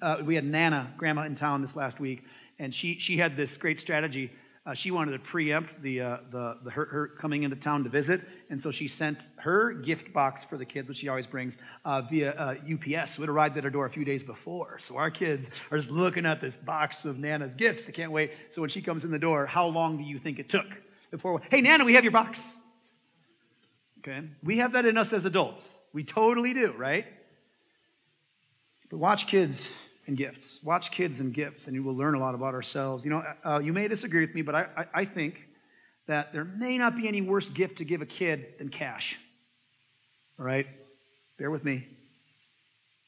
[0.00, 2.22] Uh, we had Nana, grandma, in town this last week,
[2.60, 4.30] and she, she had this great strategy.
[4.64, 7.90] Uh, she wanted to preempt the, uh, the, the her, her, coming into town to
[7.90, 11.56] visit, and so she sent her gift box for the kids, which she always brings,
[11.84, 13.16] uh, via UPS.
[13.16, 14.78] So it arrived at our door a few days before.
[14.78, 17.86] So our kids are just looking at this box of Nana's gifts.
[17.86, 18.30] They can't wait.
[18.50, 20.66] So when she comes in the door, how long do you think it took
[21.10, 21.42] before?
[21.50, 22.38] Hey, Nana, we have your box.
[23.98, 25.76] Okay, we have that in us as adults.
[25.92, 27.06] We totally do, right?
[28.90, 29.66] But watch kids
[30.06, 30.60] and gifts.
[30.64, 33.04] Watch kids and gifts, and you will learn a lot about ourselves.
[33.04, 35.40] You know, uh, you may disagree with me, but I, I, I think
[36.08, 39.16] that there may not be any worse gift to give a kid than cash.
[40.38, 40.66] All right?
[41.38, 41.86] Bear with me.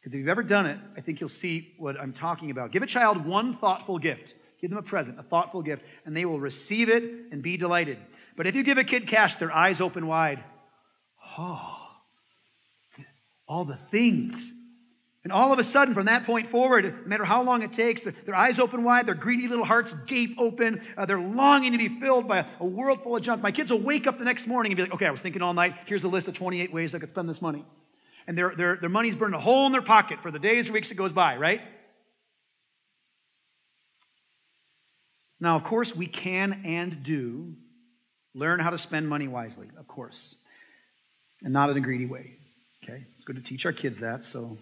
[0.01, 2.73] Because if you've ever done it, I think you'll see what I'm talking about.
[2.73, 4.35] Give a child one thoughtful gift.
[4.61, 7.03] Give them a present, a thoughtful gift, and they will receive it
[7.33, 7.99] and be delighted.
[8.37, 10.43] But if you give a kid cash, their eyes open wide.
[11.39, 11.77] Oh,
[13.49, 14.39] all the things
[15.25, 18.03] and all of a sudden, from that point forward, no matter how long it takes,
[18.03, 21.99] their eyes open wide, their greedy little hearts gape open, uh, they're longing to be
[21.99, 23.41] filled by a, world full of junk.
[23.41, 25.41] My kids will wake up the next morning and be like, okay, I was thinking
[25.41, 27.65] all night, here's a list of 28 ways I could spend this money.
[28.27, 30.73] And their, their, their money's burned a hole in their pocket for the days or
[30.73, 31.63] weeks it goes by, right?
[35.41, 37.55] Now, of course, we can and do
[38.35, 40.37] learn how to spend money wisely, of course.
[41.43, 42.33] and not in a greedy way.
[42.83, 43.05] Okay?
[43.17, 44.59] It's good to teach our kids that, so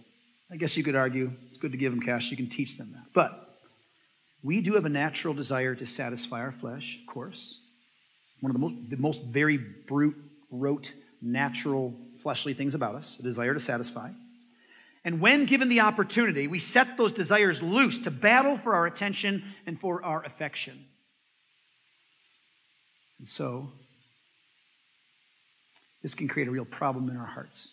[0.53, 2.91] I guess you could argue it's good to give them cash you can teach them
[2.93, 3.05] that.
[3.15, 3.57] But
[4.43, 7.59] we do have a natural desire to satisfy our flesh, of course.
[8.41, 10.17] One of the most, the most very brute,
[10.51, 10.93] rote,
[11.23, 14.11] natural, fleshly things about us, a desire to satisfy.
[15.05, 19.43] And when given the opportunity, we set those desires loose to battle for our attention
[19.67, 20.85] and for our affection.
[23.19, 23.71] And so,
[26.03, 27.69] this can create a real problem in our hearts.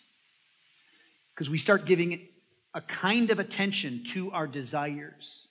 [1.34, 2.26] Because we start giving
[2.74, 5.46] a kind of attention to our desires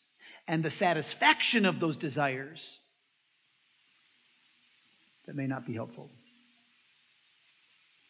[0.48, 2.80] and the satisfaction of those desires
[5.28, 6.10] that may not be helpful.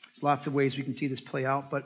[0.06, 1.86] There's lots of ways we can see this play out, but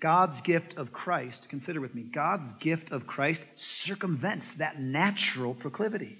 [0.00, 6.18] God's gift of Christ, consider with me, God's gift of Christ circumvents that natural proclivity.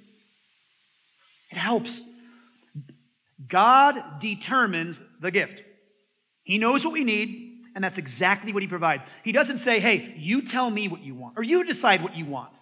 [1.51, 2.01] It helps.
[3.47, 5.61] God determines the gift.
[6.45, 7.44] He knows what we need,
[7.75, 9.03] and that's exactly what He provides.
[9.23, 12.27] He doesn't say, hey, you tell me what you want, or you decide what you
[12.27, 12.53] want.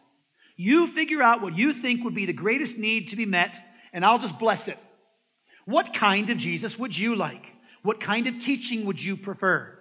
[0.56, 3.52] You figure out what you think would be the greatest need to be met,
[3.92, 4.78] and I'll just bless it.
[5.64, 7.44] What kind of Jesus would you like?
[7.82, 9.78] What kind of teaching would you prefer?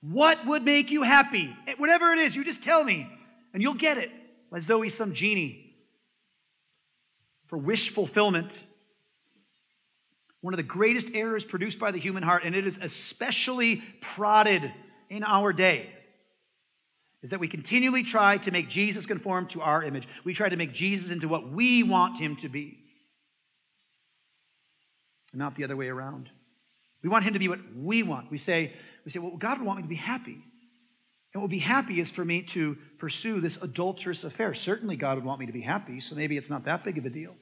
[0.00, 1.54] What would make you happy?
[1.66, 3.08] Eh, whatever it is, you just tell me,
[3.52, 4.10] and you'll get it,
[4.54, 5.74] as though he's some genie.
[7.48, 8.52] For wish fulfillment,
[10.40, 14.72] one of the greatest errors produced by the human heart, and it is especially prodded
[15.10, 15.90] in our day,
[17.22, 20.06] is that we continually try to make Jesus conform to our image.
[20.24, 22.78] We try to make Jesus into what we want him to be,
[25.32, 26.30] and not the other way around.
[27.02, 28.30] We want him to be what we want.
[28.30, 28.72] We say,
[29.04, 30.32] we say, well, God would want me to be happy.
[30.32, 34.54] And what would be happy is for me to pursue this adulterous affair.
[34.54, 37.04] Certainly, God would want me to be happy, so maybe it's not that big of
[37.04, 37.34] a deal.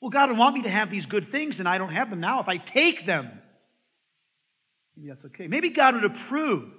[0.00, 2.20] Well, God would want me to have these good things, and I don't have them
[2.20, 2.40] now.
[2.40, 3.30] If I take them,
[4.96, 5.48] maybe that's okay.
[5.48, 6.70] Maybe God would approve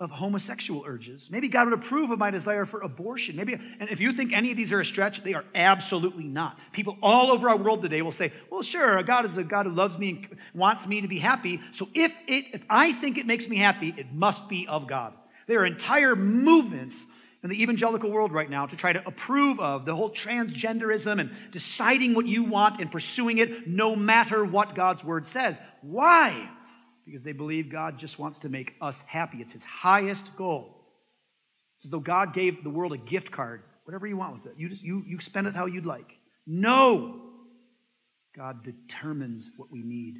[0.00, 1.28] of homosexual urges.
[1.28, 3.34] Maybe God would approve of my desire for abortion.
[3.34, 6.56] Maybe, and if you think any of these are a stretch, they are absolutely not.
[6.72, 9.72] People all over our world today will say, "Well, sure, God is a God who
[9.72, 11.60] loves me and wants me to be happy.
[11.72, 15.14] So if it, if I think it makes me happy, it must be of God."
[15.48, 17.06] There are entire movements
[17.42, 21.30] in the evangelical world right now to try to approve of the whole transgenderism and
[21.52, 25.56] deciding what you want and pursuing it no matter what God's word says.
[25.82, 26.48] Why?
[27.08, 29.38] because they believe God just wants to make us happy.
[29.38, 30.84] It's his highest goal.
[31.76, 33.62] It's as though God gave the world a gift card.
[33.84, 36.10] Whatever you want with it, you, just, you, you spend it how you'd like.
[36.46, 37.22] No!
[38.36, 40.18] God determines what we need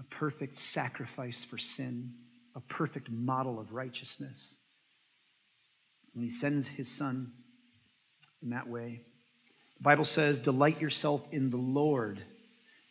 [0.00, 2.14] a perfect sacrifice for sin,
[2.54, 4.54] a perfect model of righteousness.
[6.14, 7.32] And he sends his son
[8.42, 9.00] in that way.
[9.78, 12.22] The Bible says, Delight yourself in the Lord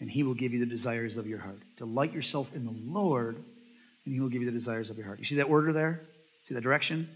[0.01, 1.59] and he will give you the desires of your heart.
[1.77, 5.19] Delight yourself in the Lord, and he will give you the desires of your heart.
[5.19, 6.01] You see that order there?
[6.41, 7.07] See that direction?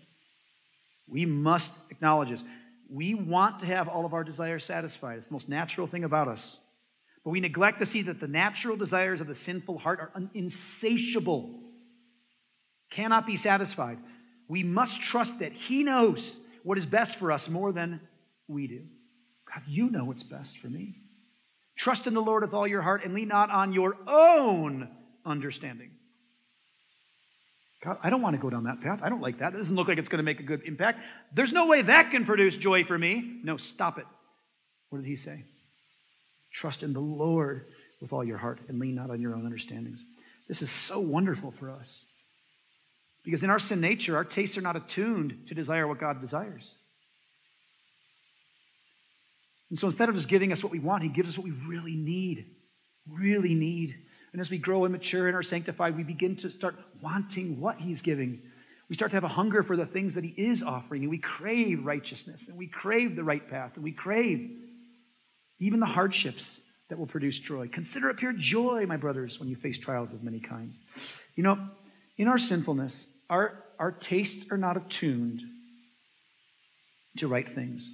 [1.07, 2.43] We must acknowledge this.
[2.87, 5.17] We want to have all of our desires satisfied.
[5.17, 6.57] It's the most natural thing about us.
[7.23, 11.49] But we neglect to see that the natural desires of the sinful heart are insatiable,
[12.95, 13.97] cannot be satisfied.
[14.47, 17.99] We must trust that He knows what is best for us more than
[18.47, 18.81] we do.
[19.53, 20.95] God, you know what's best for me.
[21.77, 24.89] Trust in the Lord with all your heart and lean not on your own
[25.25, 25.91] understanding.
[27.83, 29.01] God, I don't want to go down that path.
[29.03, 29.53] I don't like that.
[29.53, 30.99] It doesn't look like it's going to make a good impact.
[31.33, 33.39] There's no way that can produce joy for me.
[33.43, 34.05] No, stop it.
[34.89, 35.43] What did he say?
[36.53, 37.65] Trust in the Lord
[38.01, 39.99] with all your heart and lean not on your own understandings.
[40.47, 41.91] This is so wonderful for us.
[43.25, 46.69] Because in our sin nature, our tastes are not attuned to desire what God desires.
[49.71, 51.51] And so instead of just giving us what we want, He gives us what we
[51.67, 52.45] really need.
[53.11, 53.95] Really need.
[54.31, 57.77] And as we grow and mature and are sanctified, we begin to start wanting what
[57.77, 58.41] He's giving.
[58.89, 61.17] We start to have a hunger for the things that He is offering, and we
[61.17, 64.51] crave righteousness, and we crave the right path, and we crave
[65.59, 66.59] even the hardships
[66.89, 67.67] that will produce joy.
[67.69, 70.77] Consider it pure joy, my brothers, when you face trials of many kinds.
[71.35, 71.57] You know,
[72.17, 75.41] in our sinfulness, our, our tastes are not attuned
[77.17, 77.91] to right things.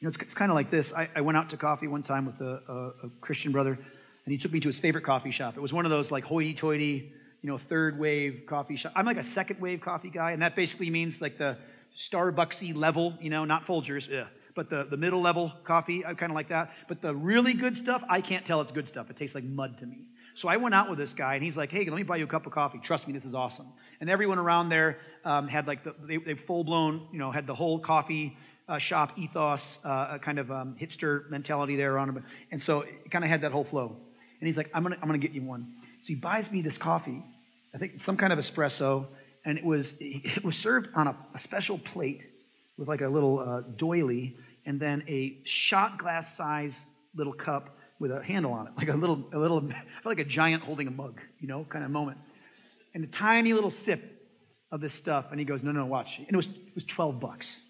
[0.00, 0.92] You know, it's, it's kind of like this.
[0.92, 4.32] I, I, went out to coffee one time with a, a, a, Christian brother, and
[4.32, 5.56] he took me to his favorite coffee shop.
[5.56, 8.92] It was one of those like hoity-toity, you know, third wave coffee shop.
[8.94, 11.56] I'm like a second wave coffee guy, and that basically means like the
[11.96, 16.04] Starbucksy level, you know, not Folgers, ugh, but the, the middle level coffee.
[16.04, 16.72] Uh, I kind of like that.
[16.86, 19.10] But the really good stuff, I can't tell it's good stuff.
[19.10, 20.04] It tastes like mud to me.
[20.38, 22.22] So I went out with this guy, and he's like, "Hey, let me buy you
[22.22, 22.78] a cup of coffee.
[22.78, 23.66] Trust me, this is awesome."
[24.00, 27.44] And everyone around there um, had like the, they, they full blown, you know, had
[27.44, 28.36] the whole coffee
[28.68, 32.24] uh, shop ethos, uh, kind of um, hipster mentality there on him.
[32.52, 33.96] And so it kind of had that whole flow.
[34.40, 35.72] And he's like, I'm going to I'm gonna get you one.
[36.02, 37.20] So he buys me this coffee.
[37.74, 39.06] I think some kind of espresso,
[39.44, 42.22] and it was it was served on a, a special plate
[42.76, 44.36] with like a little uh, doily,
[44.66, 46.74] and then a shot glass size
[47.16, 50.18] little cup with a handle on it, like a little a little I feel like
[50.18, 52.18] a giant holding a mug, you know, kind of moment,
[52.94, 54.02] and a tiny little sip
[54.70, 55.26] of this stuff.
[55.30, 57.60] And he goes, no, no, watch, and it was it was twelve bucks.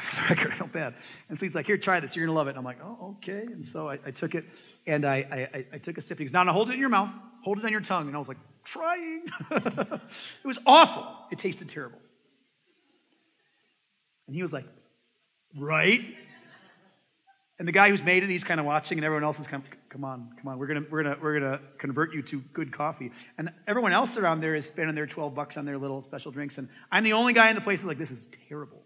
[0.10, 0.94] For the record, I felt bad.
[1.28, 2.16] And so he's like, here, try this.
[2.16, 2.50] You're going to love it.
[2.50, 3.42] And I'm like, oh, okay.
[3.42, 4.46] And so I, I took it,
[4.86, 6.18] and I, I, I, took a sip.
[6.18, 7.10] He goes, no, no, hold it in your mouth.
[7.44, 8.06] Hold it on your tongue.
[8.06, 9.24] And I was like, trying.
[9.50, 10.00] it
[10.46, 11.06] was awful.
[11.30, 11.98] It tasted terrible.
[14.26, 14.66] And he was like,
[15.58, 16.00] right?
[17.60, 19.62] And the guy who's made it, he's kind of watching, and everyone else is kind
[19.62, 22.74] of, come on, come on, we're gonna, we're gonna, we're gonna convert you to good
[22.74, 23.12] coffee.
[23.36, 26.56] And everyone else around there is spending their 12 bucks on their little special drinks,
[26.56, 28.80] and I'm the only guy in the place that's like, this is terrible.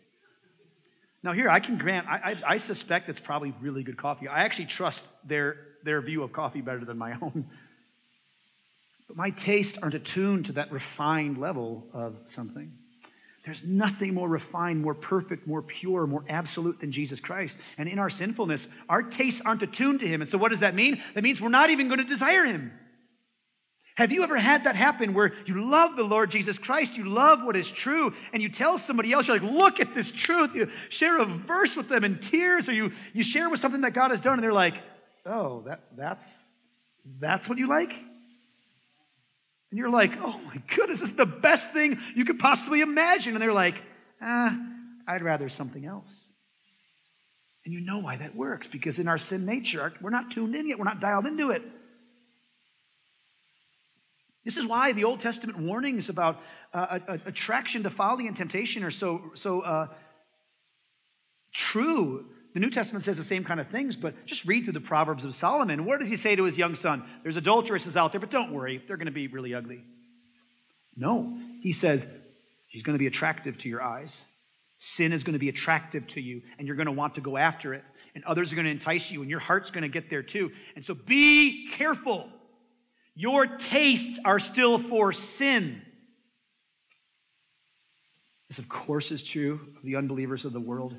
[1.22, 4.26] Now, here, I can grant, I, I, I, suspect it's probably really good coffee.
[4.26, 7.46] I actually trust their, their view of coffee better than my own.
[9.06, 12.72] But my tastes aren't attuned to that refined level of something.
[13.45, 17.57] There's nothing more refined, more perfect, more pure, more absolute than Jesus Christ.
[17.76, 20.22] And in our sinfulness, our tastes aren't attuned to Him.
[20.22, 21.03] And so, what does that mean?
[21.14, 22.72] That means we're not even going to desire Him.
[23.97, 27.45] Have you ever had that happen where you love the Lord Jesus Christ, you love
[27.45, 30.51] what is true, and you tell somebody else, you're like, look at this truth.
[30.55, 33.95] You share a verse with them in tears, or you, you share with something that
[33.95, 34.74] God has done, and they're like,
[35.26, 36.26] oh, that, that's,
[37.20, 37.92] that's what you like?
[39.74, 43.34] And you're like, oh my goodness, this is the best thing you could possibly imagine.
[43.34, 43.74] And they're like,
[44.22, 44.56] ah,
[45.08, 46.06] I'd rather something else.
[47.64, 50.68] And you know why that works, because in our sin nature, we're not tuned in
[50.68, 51.62] yet, we're not dialed into it.
[54.44, 56.40] This is why the Old Testament warnings about
[56.72, 59.88] uh, attraction to folly and temptation are so, so uh,
[61.52, 62.26] true.
[62.55, 65.24] The New Testament says the same kind of things, but just read through the Proverbs
[65.24, 65.84] of Solomon.
[65.84, 67.05] What does he say to his young son?
[67.24, 69.82] There's adulteresses out there, but don't worry, they're going to be really ugly.
[70.96, 72.07] No, he says
[72.68, 74.22] she's going to be attractive to your eyes.
[74.78, 77.36] Sin is going to be attractive to you, and you're going to want to go
[77.36, 77.82] after it.
[78.14, 80.52] And others are going to entice you, and your heart's going to get there too.
[80.76, 82.28] And so be careful.
[83.16, 85.82] Your tastes are still for sin.
[88.48, 90.94] This, of course, is true of the unbelievers of the world.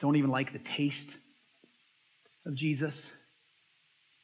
[0.00, 1.08] Don't even like the taste
[2.46, 3.10] of Jesus.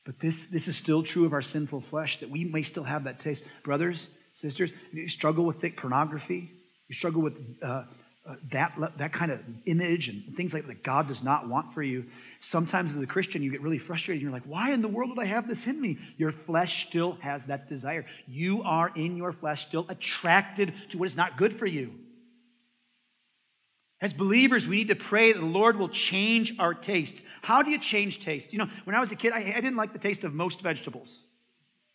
[0.04, 3.04] But this, this is still true of our sinful flesh, that we may still have
[3.04, 3.42] that taste.
[3.64, 6.50] Brothers, sisters, you struggle with thick pornography,
[6.88, 7.84] you struggle with uh,
[8.26, 11.82] uh, that, that kind of image and things like that God does not want for
[11.82, 12.04] you.
[12.40, 14.22] Sometimes as a Christian, you get really frustrated.
[14.22, 15.98] You're like, why in the world would I have this in me?
[16.16, 18.06] Your flesh still has that desire.
[18.26, 21.92] You are in your flesh still attracted to what is not good for you.
[24.04, 27.22] As believers, we need to pray that the Lord will change our tastes.
[27.40, 28.52] How do you change taste?
[28.52, 30.60] You know, when I was a kid, I, I didn't like the taste of most
[30.60, 31.20] vegetables.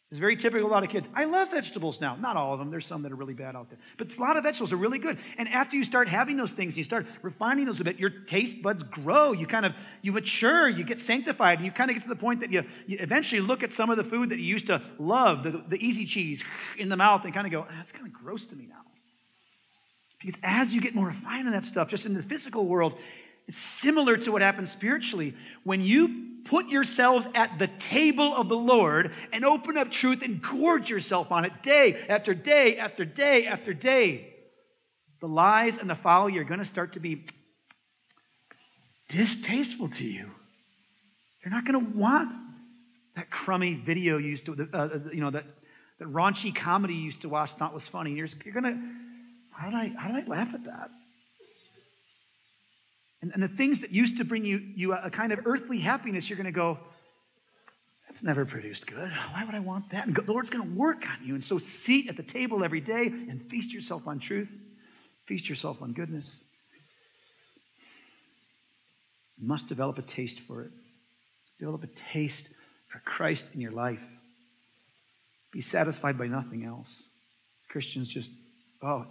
[0.10, 1.06] It's very typical of a lot of kids.
[1.14, 2.16] I love vegetables now.
[2.16, 2.72] Not all of them.
[2.72, 3.78] There's some that are really bad out there.
[4.00, 5.20] But a lot of vegetables are really good.
[5.38, 8.60] And after you start having those things, you start refining those a bit, your taste
[8.64, 9.34] buds grow.
[9.34, 12.16] You kind of, you mature, you get sanctified, and you kind of get to the
[12.16, 14.82] point that you, you eventually look at some of the food that you used to
[14.98, 16.42] love, the, the easy cheese
[16.80, 18.89] in the mouth, and kind of go, ah, that's kind of gross to me now.
[20.20, 22.98] Because as you get more refined in that stuff, just in the physical world,
[23.48, 25.36] it's similar to what happens spiritually.
[25.64, 30.42] When you put yourselves at the table of the Lord and open up truth and
[30.42, 34.34] gorge yourself on it day after day after day after day.
[35.22, 37.26] The lies and the folly are going to start to be
[39.10, 40.30] distasteful to you.
[41.44, 42.30] You're not going to want
[43.16, 45.46] that crummy video you used to, uh, uh, you know, that,
[46.00, 48.14] that raunchy comedy you used to watch thought was funny.
[48.14, 48.80] You're, you're going to,
[49.60, 50.90] how did, I, how did I laugh at that?
[53.22, 56.30] And, and the things that used to bring you, you a, kind of earthly happiness,
[56.30, 56.80] you're going to go,
[58.08, 59.12] that's never produced good.
[59.34, 60.08] Why would I want that?
[60.08, 61.36] And the Lord's going to work on you.
[61.36, 64.48] And so sit at the table every day and feast yourself on truth,
[65.28, 66.40] feast yourself on goodness.
[69.38, 70.72] You must develop a taste for it.
[71.60, 72.48] Develop a taste
[72.88, 74.00] for Christ in your life.
[75.52, 77.04] Be satisfied by nothing else.
[77.70, 78.30] Christians just,
[78.82, 79.06] oh,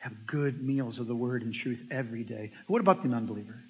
[0.00, 2.52] have good meals of the word and truth every day.
[2.66, 3.60] What about the unbeliever?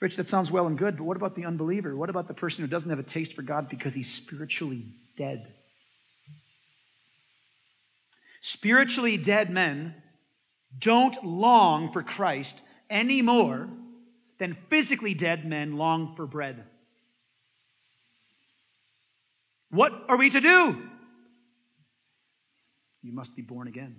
[0.00, 1.94] Rich, that sounds well and good, but what about the unbeliever?
[1.94, 4.86] What about the person who doesn't have a taste for God because he's spiritually
[5.16, 5.52] dead?
[8.40, 9.94] Spiritually dead men
[10.78, 13.68] don't long for Christ any more
[14.38, 16.64] than physically dead men long for bread.
[19.70, 20.87] What are we to do?
[23.02, 23.96] You must be born again.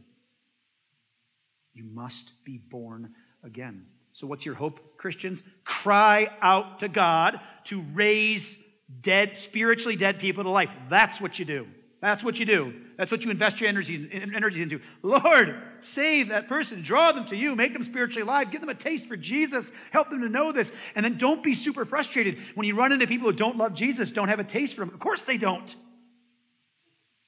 [1.73, 3.85] You must be born again.
[4.13, 5.41] So, what's your hope, Christians?
[5.63, 8.57] Cry out to God to raise
[9.01, 10.69] dead, spiritually dead people to life.
[10.89, 11.67] That's what you do.
[12.01, 12.73] That's what you do.
[12.97, 14.79] That's what you invest your energy, energy into.
[15.03, 16.81] Lord, save that person.
[16.81, 17.55] Draw them to you.
[17.55, 18.51] Make them spiritually alive.
[18.51, 19.69] Give them a taste for Jesus.
[19.91, 20.71] Help them to know this.
[20.95, 24.11] And then don't be super frustrated when you run into people who don't love Jesus,
[24.11, 24.93] don't have a taste for him.
[24.93, 25.75] Of course they don't.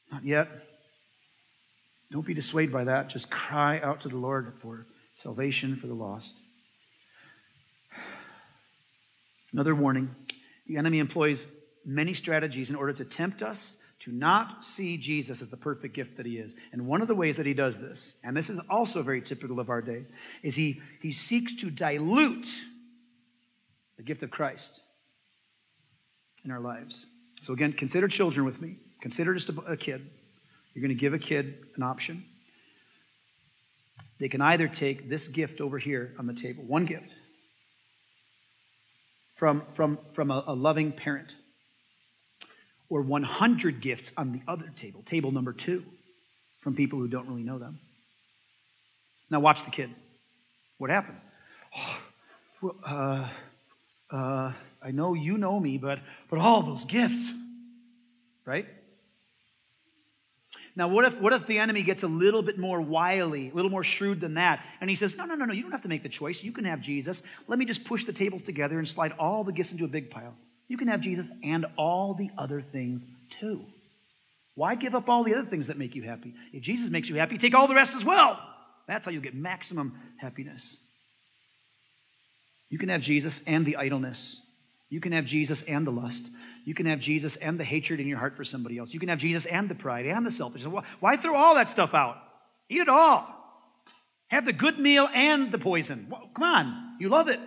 [0.09, 0.47] Not yet.
[2.12, 3.09] Don't be dissuaded by that.
[3.09, 4.86] Just cry out to the Lord for
[5.24, 6.36] salvation for the lost.
[9.53, 10.14] Another warning
[10.68, 11.45] the enemy employs
[11.86, 16.18] many strategies in order to tempt us to not see Jesus as the perfect gift
[16.18, 16.53] that he is.
[16.72, 19.59] And one of the ways that he does this, and this is also very typical
[19.59, 20.03] of our day,
[20.41, 22.47] is he, he seeks to dilute
[23.97, 24.82] the gift of Christ
[26.43, 27.05] in our lives.
[27.43, 28.78] So, again, consider children with me.
[29.01, 30.09] Consider just a, a kid.
[30.74, 32.24] You're going to give a kid an option.
[34.19, 37.09] They can either take this gift over here on the table, one gift,
[39.36, 41.30] from, from, from a, a loving parent,
[42.89, 45.84] or 100 gifts on the other table, table number two,
[46.61, 47.80] from people who don't really know them.
[49.32, 49.89] Now, watch the kid.
[50.78, 51.22] What happens?
[51.76, 51.97] Oh,
[52.61, 54.53] well, uh, uh,
[54.84, 55.99] I know you know me, but,
[56.30, 57.32] but all those gifts,
[58.45, 58.67] right?
[60.76, 63.72] Now, what if, what if the enemy gets a little bit more wily, a little
[63.72, 65.89] more shrewd than that, and he says, No, no, no, no, you don't have to
[65.89, 66.41] make the choice.
[66.41, 67.22] You can have Jesus.
[67.47, 70.09] Let me just push the tables together and slide all the gifts into a big
[70.09, 70.34] pile.
[70.69, 73.05] You can have Jesus and all the other things
[73.39, 73.65] too.
[74.55, 76.34] Why give up all the other things that make you happy?
[76.53, 78.39] If Jesus makes you happy, take all the rest as well.
[78.88, 80.78] That's how you get maximum happiness.
[82.69, 84.38] You can have Jesus and the idleness.
[84.89, 86.24] You can have Jesus and the lust.
[86.64, 88.93] You can have Jesus and the hatred in your heart for somebody else.
[88.93, 90.74] You can have Jesus and the pride and the selfishness.
[90.99, 92.18] Why throw all that stuff out?
[92.70, 93.28] Eat it all.
[94.28, 96.07] Have the good meal and the poison.
[96.09, 97.39] Come on, you love it.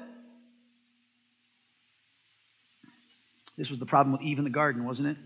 [3.56, 5.16] This was the problem with Eve in the garden, wasn't it?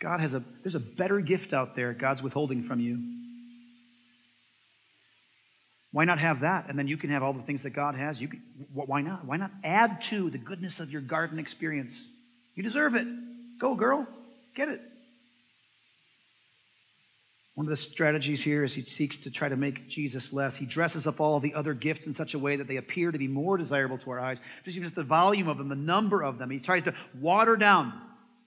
[0.00, 3.15] God has a there's a better gift out there God's withholding from you.
[5.96, 6.66] Why not have that?
[6.68, 8.20] And then you can have all the things that God has.
[8.20, 8.42] You can,
[8.74, 9.24] why not?
[9.24, 12.06] Why not add to the goodness of your garden experience?
[12.54, 13.06] You deserve it.
[13.58, 14.06] Go, girl.
[14.54, 14.82] Get it.
[17.54, 20.54] One of the strategies here is he seeks to try to make Jesus less.
[20.54, 23.16] He dresses up all the other gifts in such a way that they appear to
[23.16, 24.36] be more desirable to our eyes.
[24.66, 26.50] Just even just the volume of them, the number of them.
[26.50, 27.94] He tries to water down,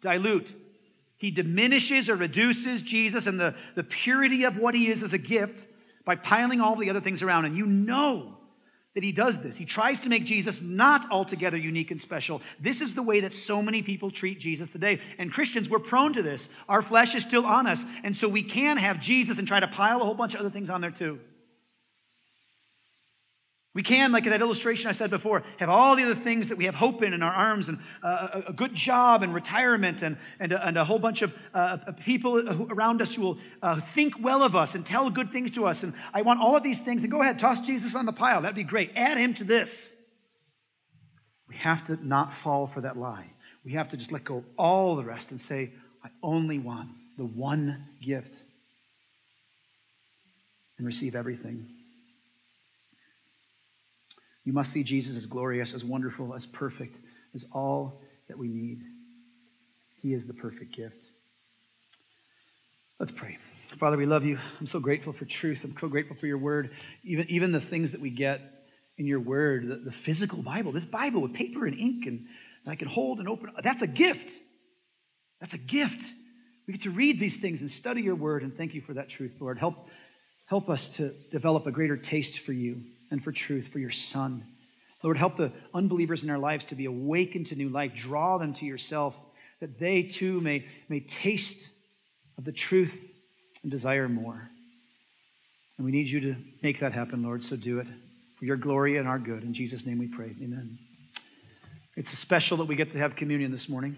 [0.03, 0.53] dilute.
[1.17, 5.17] He diminishes or reduces Jesus and the, the purity of what he is as a
[5.17, 5.65] gift
[6.10, 7.45] by piling all the other things around.
[7.45, 8.36] And you know
[8.95, 9.55] that he does this.
[9.55, 12.41] He tries to make Jesus not altogether unique and special.
[12.60, 15.01] This is the way that so many people treat Jesus today.
[15.20, 16.49] And Christians, we're prone to this.
[16.68, 17.80] Our flesh is still on us.
[18.03, 20.49] And so we can have Jesus and try to pile a whole bunch of other
[20.49, 21.20] things on there too.
[23.80, 26.57] We can, like in that illustration I said before, have all the other things that
[26.57, 30.17] we have hope in in our arms and uh, a, good job and retirement and,
[30.41, 34.15] and, a, and a whole bunch of uh, people around us who will uh, think
[34.21, 35.84] well of us and tell good things to us.
[35.84, 37.03] And I want all of these things.
[37.03, 38.41] And go ahead, toss Jesus on the pile.
[38.41, 38.91] That'd be great.
[38.97, 39.93] Add him to this.
[41.47, 43.27] We have to not fall for that lie.
[43.63, 45.71] We have to just let go of all the rest and say,
[46.03, 48.34] I only want the one gift
[50.77, 51.78] and receive everything.
[54.45, 56.97] You must see Jesus as glorious, as wonderful, as perfect,
[57.35, 58.81] as all that we need.
[60.01, 60.95] He is the perfect gift.
[62.99, 63.37] Let's pray.
[63.79, 64.39] Father, we love you.
[64.59, 65.59] I'm so grateful for truth.
[65.63, 66.71] I'm so grateful for your word.
[67.03, 68.41] Even, even the things that we get
[68.97, 72.25] in your word, the, the physical Bible, this Bible with paper and ink and
[72.65, 74.31] that I can hold and open, that's a gift.
[75.39, 76.01] That's a gift.
[76.67, 79.09] We get to read these things and study your word, and thank you for that
[79.09, 79.57] truth, Lord.
[79.57, 79.87] Help,
[80.45, 82.81] help us to develop a greater taste for you
[83.12, 84.45] and for truth for your Son.
[85.03, 87.93] Lord, help the unbelievers in our lives to be awakened to new life.
[87.95, 89.16] Draw them to yourself,
[89.62, 91.68] that they too may, may taste
[92.38, 92.93] of the truth
[93.64, 94.49] and desire more.
[95.78, 97.88] And we need you to make that happen, Lord, so do it
[98.38, 99.43] for your glory and our good.
[99.43, 100.36] In Jesus' name we pray.
[100.41, 100.78] Amen.
[101.95, 103.97] It's special that we get to have communion this morning,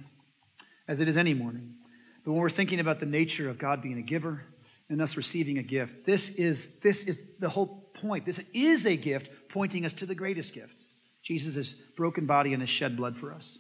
[0.87, 1.75] as it is any morning.
[2.23, 4.43] But when we're thinking about the nature of God being a giver
[4.89, 8.25] and us receiving a gift, this is, this is the whole point.
[8.25, 10.75] This is a gift pointing us to the greatest gift
[11.23, 13.57] Jesus' broken body and his shed blood for us.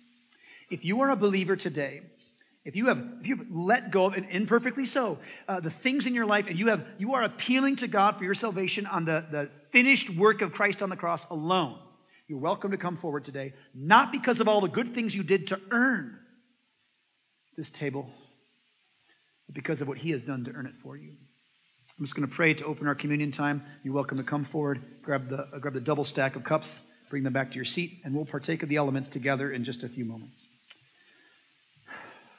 [0.69, 2.01] If you are a believer today,
[2.63, 5.17] if you have if you've let go of, and imperfectly so,
[5.47, 8.23] uh, the things in your life, and you have you are appealing to God for
[8.23, 11.79] your salvation on the, the finished work of Christ on the cross alone,
[12.27, 15.47] you're welcome to come forward today, not because of all the good things you did
[15.47, 16.17] to earn
[17.57, 18.09] this table,
[19.47, 21.13] but because of what He has done to earn it for you.
[22.01, 23.61] I'm just going to pray to open our communion time.
[23.83, 26.79] You're welcome to come forward, grab the, uh, grab the double stack of cups,
[27.11, 29.83] bring them back to your seat, and we'll partake of the elements together in just
[29.83, 30.43] a few moments.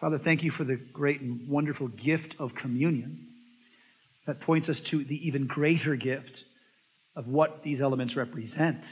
[0.00, 3.28] Father, thank you for the great and wonderful gift of communion
[4.26, 6.42] that points us to the even greater gift
[7.14, 8.82] of what these elements represent.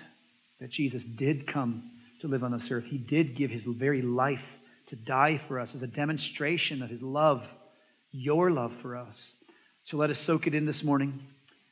[0.60, 1.90] That Jesus did come
[2.20, 4.44] to live on this earth, He did give His very life
[4.86, 7.42] to die for us as a demonstration of His love,
[8.12, 9.34] your love for us.
[9.84, 11.20] So let us soak it in this morning.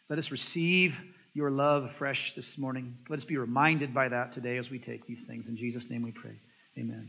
[0.09, 0.95] Let us receive
[1.35, 2.97] your love afresh this morning.
[3.09, 5.47] Let us be reminded by that today as we take these things.
[5.47, 6.41] In Jesus' name we pray.
[6.79, 7.09] Amen.